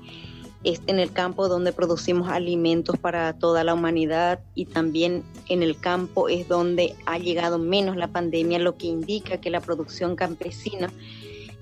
[0.66, 5.80] es en el campo donde producimos alimentos para toda la humanidad y también en el
[5.80, 10.92] campo es donde ha llegado menos la pandemia, lo que indica que la producción campesina,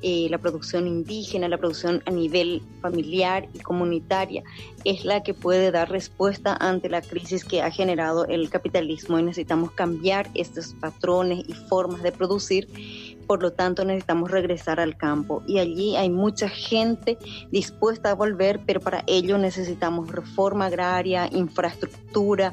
[0.01, 4.43] eh, la producción indígena, la producción a nivel familiar y comunitaria
[4.85, 9.23] es la que puede dar respuesta ante la crisis que ha generado el capitalismo y
[9.23, 15.43] necesitamos cambiar estos patrones y formas de producir por lo tanto necesitamos regresar al campo.
[15.47, 17.17] Y allí hay mucha gente
[17.51, 22.51] dispuesta a volver, pero para ello necesitamos reforma agraria, infraestructura,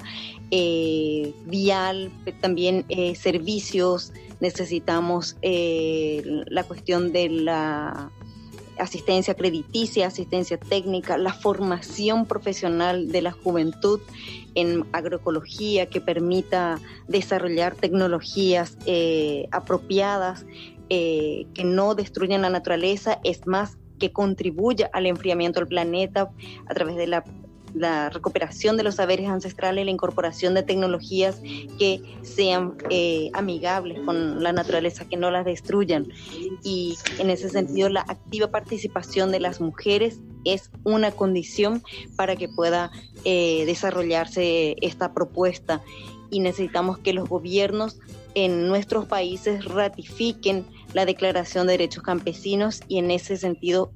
[0.50, 2.10] eh, vial,
[2.40, 8.10] también eh, servicios, necesitamos eh, la cuestión de la
[8.80, 14.00] asistencia crediticia, asistencia técnica, la formación profesional de la juventud
[14.54, 20.44] en agroecología que permita desarrollar tecnologías eh, apropiadas
[20.88, 26.30] eh, que no destruyan la naturaleza, es más, que contribuya al enfriamiento del planeta
[26.66, 27.22] a través de la
[27.74, 31.40] la recuperación de los saberes ancestrales, la incorporación de tecnologías
[31.78, 36.08] que sean eh, amigables con la naturaleza, que no las destruyan.
[36.62, 41.82] Y en ese sentido, la activa participación de las mujeres es una condición
[42.16, 42.90] para que pueda
[43.24, 45.82] eh, desarrollarse esta propuesta.
[46.30, 47.98] Y necesitamos que los gobiernos
[48.34, 53.92] en nuestros países ratifiquen la Declaración de Derechos Campesinos y en ese sentido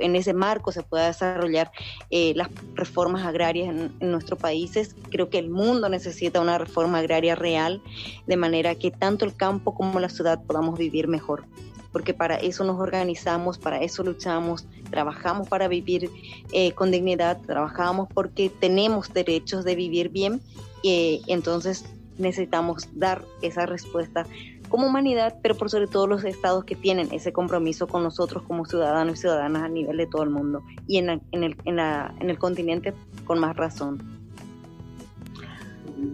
[0.00, 1.72] en ese marco se pueda desarrollar
[2.10, 4.94] eh, las reformas agrarias en, nuestros países.
[5.10, 7.82] Creo que el mundo necesita una reforma agraria real,
[8.26, 11.44] de manera que tanto el campo como la ciudad podamos vivir mejor
[11.92, 16.10] porque para eso nos organizamos, para eso luchamos, trabajamos para vivir
[16.50, 20.40] eh, con dignidad, trabajamos porque tenemos derechos de vivir bien,
[20.82, 21.84] y entonces
[22.18, 24.26] necesitamos dar esa respuesta
[24.74, 28.66] como humanidad, pero por sobre todo los estados que tienen ese compromiso con nosotros como
[28.66, 32.12] ciudadanos y ciudadanas a nivel de todo el mundo y en, en, el, en, la,
[32.18, 32.92] en el continente
[33.24, 34.02] con más razón.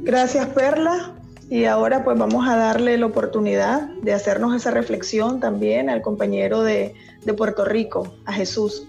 [0.03, 1.15] Gracias Perla.
[1.49, 6.61] Y ahora pues vamos a darle la oportunidad de hacernos esa reflexión también al compañero
[6.61, 6.95] de,
[7.25, 8.87] de Puerto Rico, a Jesús.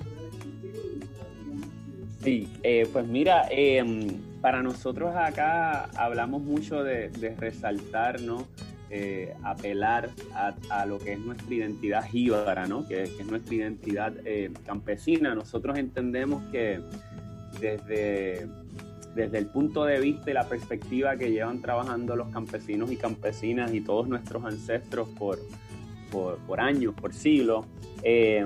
[2.22, 8.45] Sí, eh, pues mira, em, para nosotros acá hablamos mucho de, de resaltar, ¿no?
[8.93, 12.85] Eh, apelar a, lo que es nuestra identidad jíbara, ¿no?
[12.85, 15.33] que, es nuestra identidad eh, campesina.
[15.33, 16.81] Nosotros entendemos que
[17.61, 18.49] desde,
[19.15, 23.73] desde el punto de vista y la perspectiva que llevan trabajando los campesinos y campesinas
[23.73, 25.39] y todos nuestros ancestros por,
[26.11, 27.65] por, años, por siglos,
[28.03, 28.45] eh,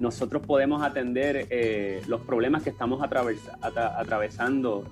[0.00, 1.48] nosotros podemos atender
[2.08, 4.86] los problemas que estamos atravesando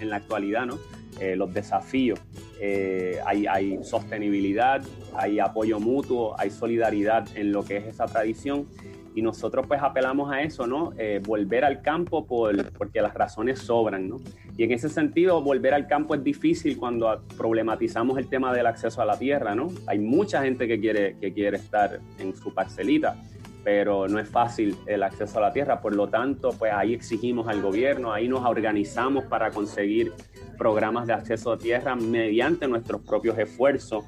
[0.00, 0.76] en la actualidad, ¿no?
[1.18, 2.20] Eh, los desafíos.
[2.60, 4.82] Eh, hay, hay, sostenibilidad,
[5.14, 8.66] hay apoyo mutuo, hay solidaridad en lo que es esa tradición
[9.14, 10.92] y nosotros pues apelamos a eso, ¿no?
[10.96, 14.18] Eh, volver al campo por, porque las razones sobran, ¿no?
[14.56, 19.02] Y en ese sentido, volver al campo es difícil cuando problematizamos el tema del acceso
[19.02, 19.68] a la tierra, ¿no?
[19.86, 23.16] Hay mucha gente que quiere, que quiere estar en su parcelita,
[23.64, 27.48] pero no es fácil el acceso a la tierra, por lo tanto, pues ahí exigimos
[27.48, 30.12] al gobierno, ahí nos organizamos para conseguir
[30.60, 34.04] programas de acceso a tierra mediante nuestros propios esfuerzos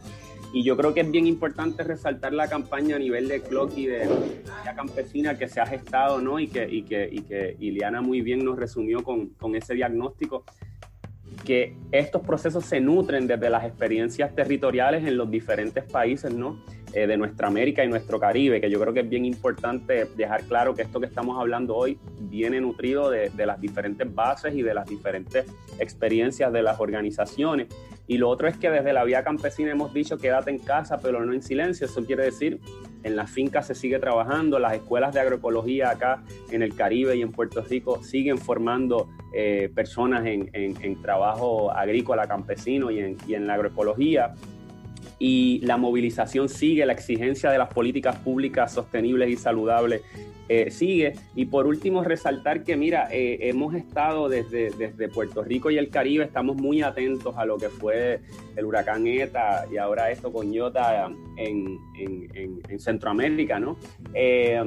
[0.53, 3.86] y yo creo que es bien importante resaltar la campaña a nivel de Clock y
[3.86, 4.07] de
[4.66, 6.38] la campesina que se ha gestado, ¿no?
[6.38, 10.44] Y que, y que, y que Iliana muy bien nos resumió con, con ese diagnóstico,
[11.46, 16.62] que estos procesos se nutren desde las experiencias territoriales en los diferentes países, ¿no?
[16.95, 20.43] Eh, de nuestra América y nuestro Caribe, que yo creo que es bien importante dejar
[20.45, 24.61] claro que esto que estamos hablando hoy viene nutrido de, de las diferentes bases y
[24.61, 25.47] de las diferentes
[25.78, 27.68] experiencias de las organizaciones.
[28.07, 31.24] Y lo otro es que desde la vía campesina hemos dicho quédate en casa, pero
[31.24, 31.86] no en silencio.
[31.86, 32.61] Eso quiere decir,
[33.05, 37.22] en las fincas se sigue trabajando, las escuelas de agroecología acá en el Caribe y
[37.22, 43.34] en Puerto Rico siguen formando eh, personas en, en, trabajo agrícola, campesino y en, y
[43.34, 44.34] en la agroecología
[45.25, 50.03] y la movilización sigue, la exigencia de las políticas públicas sostenibles y saludables
[50.49, 51.14] eh, sigue.
[51.37, 55.91] Y por último, resaltar que, mira, eh, hemos estado desde, desde Puerto Rico y el
[55.91, 58.18] Caribe, estamos muy atentos a lo que fue
[58.57, 63.77] el huracán ETA y ahora esto con Iota en, en, Centroamérica, ¿no?
[64.14, 64.61] Eh,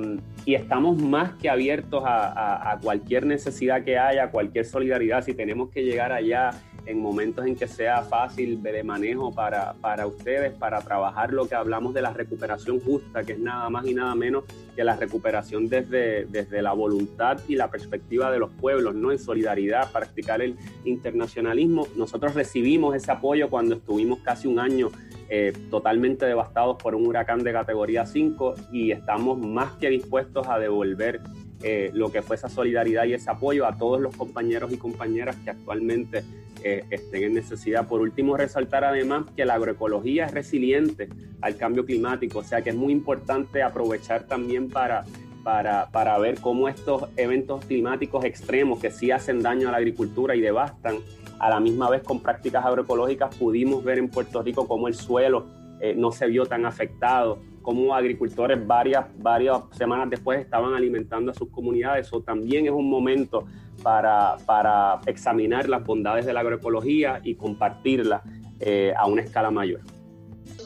[0.46, 5.70] y estamos más que abiertos a, a cualquier necesidad que haya, cualquier solidaridad, si tenemos
[5.70, 6.52] que llegar allá
[6.86, 11.56] en momentos en que sea fácil de manejo para, para, ustedes, para trabajar lo que
[11.56, 14.44] hablamos de la recuperación justa, que es nada más y nada menos
[14.76, 19.12] que la recuperación desde, desde la voluntad y la perspectiva de los pueblos, ¿no?
[19.12, 21.88] En solidaridad, practicar el internacionalismo.
[21.96, 24.92] Nosotros recibimos ese apoyo cuando estuvimos casi un año
[25.30, 30.60] eh, totalmente devastados por un huracán de categoría 5 y estamos más que dispuestos a
[30.60, 31.22] devolver
[31.68, 35.36] eh, lo que fue esa solidaridad y ese apoyo a todos los compañeros y compañeras
[35.38, 36.24] que actualmente
[36.64, 37.88] eh, estén en necesidad.
[37.88, 41.10] Por último, resaltar además que la agroecología es resiliente
[41.42, 45.06] al cambio climático, o sea que es muy importante aprovechar también para,
[45.44, 50.36] para, para ver cómo estos eventos climáticos extremos que sí hacen daño a la agricultura
[50.36, 50.98] y devastan,
[51.40, 55.48] a la misma vez con prácticas agroecológicas pudimos ver en Puerto Rico cómo el suelo
[55.82, 61.34] eh, no se vio tan afectado, cómo agricultores varias, varias semanas después estaban alimentando a
[61.34, 62.06] sus comunidades.
[62.06, 63.46] Eso también es un momento
[63.82, 68.22] para, para examinar las bondades de la agroecología y compartirla
[68.60, 69.82] eh, a una escala mayor.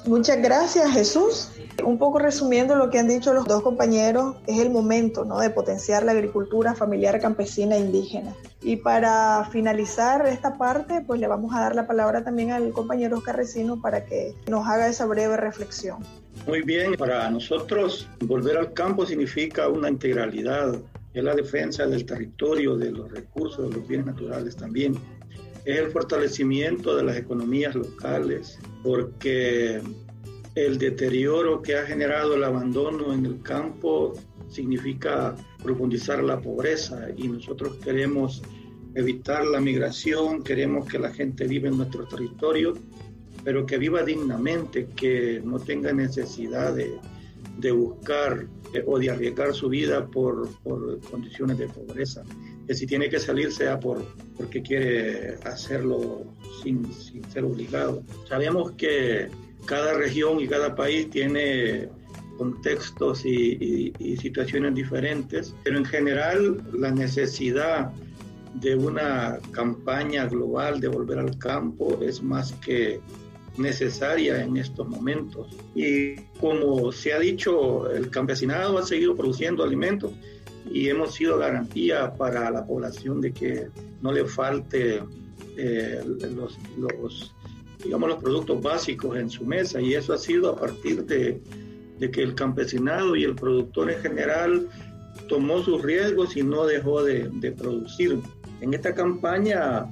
[0.06, 1.52] Muchas gracias, Jesús.
[1.84, 5.40] Un poco resumiendo lo que han dicho los dos compañeros, es el momento ¿no?
[5.40, 8.34] de potenciar la agricultura familiar campesina e indígena.
[8.62, 13.18] Y para finalizar esta parte, pues le vamos a dar la palabra también al compañero
[13.18, 16.00] Oscar Recino para que nos haga esa breve reflexión.
[16.48, 20.80] Muy bien, para nosotros volver al campo significa una integralidad
[21.14, 24.96] es la defensa del territorio, de los recursos, de los bienes naturales también.
[25.66, 29.82] Es el fortalecimiento de las economías locales, porque
[30.56, 34.14] el deterioro que ha generado el abandono en el campo
[34.48, 38.42] significa profundizar la pobreza y nosotros queremos
[38.96, 42.74] evitar la migración, queremos que la gente viva en nuestro territorio,
[43.44, 46.98] pero que viva dignamente, que no tenga necesidad de,
[47.60, 52.24] de buscar eh, o de arriesgar su vida por, por, condiciones de pobreza.
[52.68, 54.06] Que si tiene que salir sea por,
[54.38, 56.24] porque quiere hacerlo
[56.62, 58.04] sin, sin ser obligado.
[58.28, 59.28] Sabemos que
[59.66, 61.90] cada región y cada país tiene
[62.38, 67.92] contextos y, y, situaciones diferentes, pero en general la necesidad
[68.62, 73.02] de una campaña global de volver al campo es más que
[73.60, 75.48] necesaria en estos momentos.
[75.76, 80.12] Y como se ha dicho, el campesinado ha seguido produciendo alimentos
[80.72, 83.68] y hemos sido garantía para la población de que
[84.02, 85.04] no le falte
[85.58, 86.02] eh,
[86.36, 87.36] los, los,
[87.84, 91.42] digamos, los productos básicos en su mesa y eso ha sido a partir de,
[92.00, 94.70] de que el campesinado y el productor en general
[95.28, 98.20] tomó sus riesgos y no dejó de, de producir.
[98.62, 99.86] En esta campaña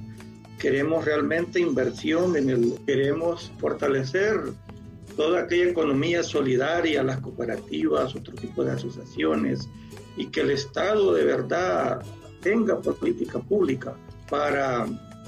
[0.58, 4.40] queremos realmente inversión en el, queremos fortalecer
[5.16, 9.68] toda aquella economía solidaria, las cooperativas, otro tipo de asociaciones,
[10.16, 12.02] y que el Estado de verdad
[12.40, 13.96] tenga política pública
[14.30, 14.86] para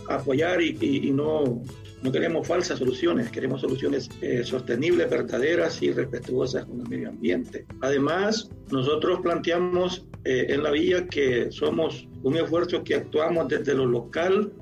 [0.08, 1.62] apoyar y, no,
[2.02, 7.66] no queremos falsas soluciones, queremos soluciones eh, sostenibles, verdaderas y respetuosas con el medio ambiente.
[7.80, 13.86] Además, nosotros planteamos eh, en la vía que somos un esfuerzo que actuamos desde lo
[13.86, 14.52] local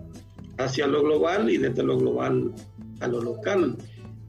[0.59, 2.53] hacia lo global y desde lo global
[3.01, 3.77] a lo local.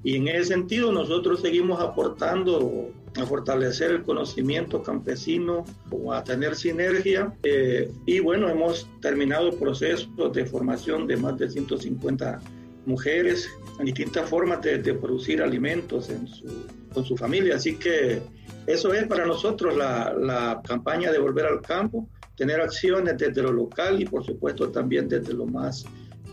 [0.03, 6.55] Y en ese sentido nosotros seguimos aportando a fortalecer el conocimiento campesino o a tener
[6.55, 7.33] sinergia.
[7.43, 12.39] Eh, y bueno, hemos terminado el proceso de formación de más de 150
[12.85, 13.49] mujeres
[13.79, 16.45] en distintas formas de, producir alimentos en su,
[16.93, 17.55] con su familia.
[17.55, 18.21] Así que
[18.67, 23.51] eso es para nosotros la, la campaña de volver al campo, tener acciones desde lo
[23.51, 25.85] local y por supuesto también desde lo más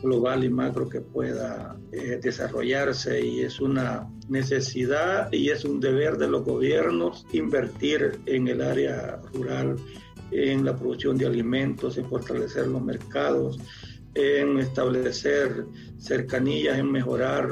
[0.03, 6.17] global y macro que pueda eh, desarrollarse y es una necesidad y es un deber
[6.17, 9.77] de los gobiernos invertir en el área rural,
[10.31, 13.59] en la producción de alimentos, en fortalecer los mercados,
[14.15, 15.65] en establecer
[15.99, 17.49] cercanías, en mejorar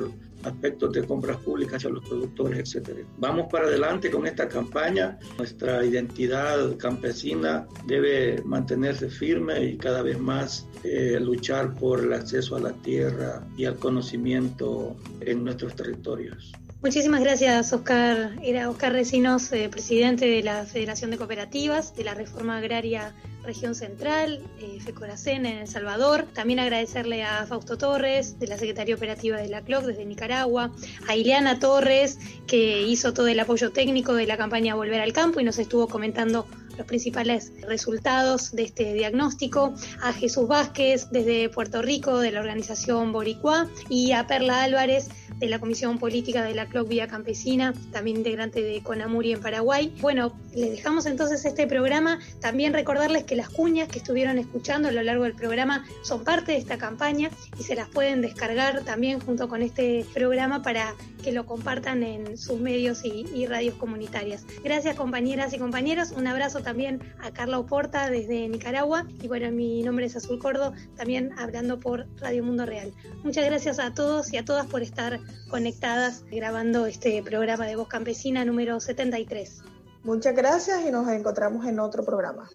[0.46, 3.00] aspectos de compras públicas hacia los productores, etcétera.
[3.18, 5.18] Vamos para adelante con esta campaña.
[5.38, 12.56] Nuestra identidad campesina debe mantenerse firme y cada vez más eh, luchar por el acceso
[12.56, 16.52] a la tierra y al conocimiento en nuestros territorios.
[16.84, 18.32] Muchísimas gracias, Oscar.
[18.42, 23.74] Era Oscar Recinos, eh, presidente de la Federación de Cooperativas de la Reforma Agraria Región
[23.74, 26.26] Central, eh, FECORACEN en El Salvador.
[26.34, 30.72] También agradecerle a Fausto Torres, de la Secretaría Operativa de la CLOC desde Nicaragua,
[31.08, 35.40] a Ileana Torres, que hizo todo el apoyo técnico de la campaña Volver al Campo
[35.40, 41.82] y nos estuvo comentando los principales resultados de este diagnóstico, a Jesús Vázquez desde Puerto
[41.82, 45.08] Rico de la organización Boricua y a Perla Álvarez
[45.38, 49.94] de la Comisión Política de la CLOC Vía Campesina, también integrante de Conamuri en Paraguay.
[50.00, 52.20] Bueno, les dejamos entonces este programa.
[52.40, 56.52] También recordarles que las cuñas que estuvieron escuchando a lo largo del programa son parte
[56.52, 61.32] de esta campaña y se las pueden descargar también junto con este programa para que
[61.32, 64.44] lo compartan en sus medios y, y radios comunitarias.
[64.62, 66.12] Gracias compañeras y compañeros.
[66.12, 69.06] Un abrazo también a Carla Oporta desde Nicaragua.
[69.22, 72.92] Y bueno, mi nombre es Azul Cordo, también hablando por Radio Mundo Real.
[73.22, 77.88] Muchas gracias a todos y a todas por estar conectadas grabando este programa de Voz
[77.88, 79.62] Campesina número 73.
[80.02, 82.50] Muchas gracias y nos encontramos en otro programa.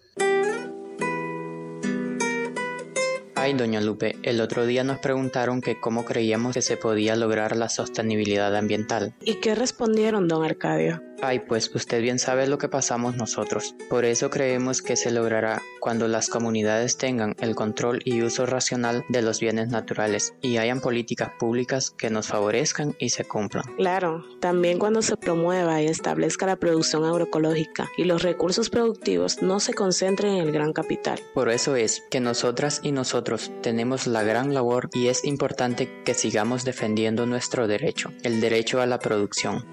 [3.42, 7.56] Ay, doña Lupe, el otro día nos preguntaron que cómo creíamos que se podía lograr
[7.56, 9.14] la sostenibilidad ambiental.
[9.24, 11.00] ¿Y qué respondieron, don Arcadio?
[11.22, 13.74] Ay, pues usted bien sabe lo que pasamos nosotros.
[13.90, 19.04] Por eso creemos que se logrará cuando las comunidades tengan el control y uso racional
[19.10, 23.64] de los bienes naturales y hayan políticas públicas que nos favorezcan y se cumplan.
[23.76, 29.60] Claro, también cuando se promueva y establezca la producción agroecológica y los recursos productivos no
[29.60, 31.20] se concentren en el gran capital.
[31.34, 32.92] Por eso es que nosotras y
[33.30, 38.80] nosotros tenemos la gran labor y es importante que sigamos defendiendo nuestro derecho, el derecho
[38.80, 39.64] a la producción.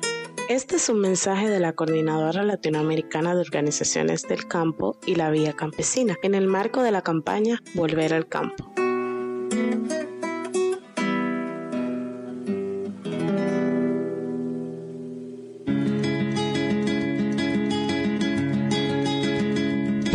[0.47, 5.53] Este es un mensaje de la Coordinadora Latinoamericana de Organizaciones del Campo y la Vía
[5.53, 8.71] Campesina, en el marco de la campaña Volver al Campo.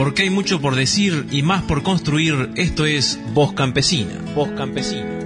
[0.03, 4.19] Porque hay mucho por decir y más por construir, esto es Voz Campesina.
[4.35, 5.22] Voz Campesina.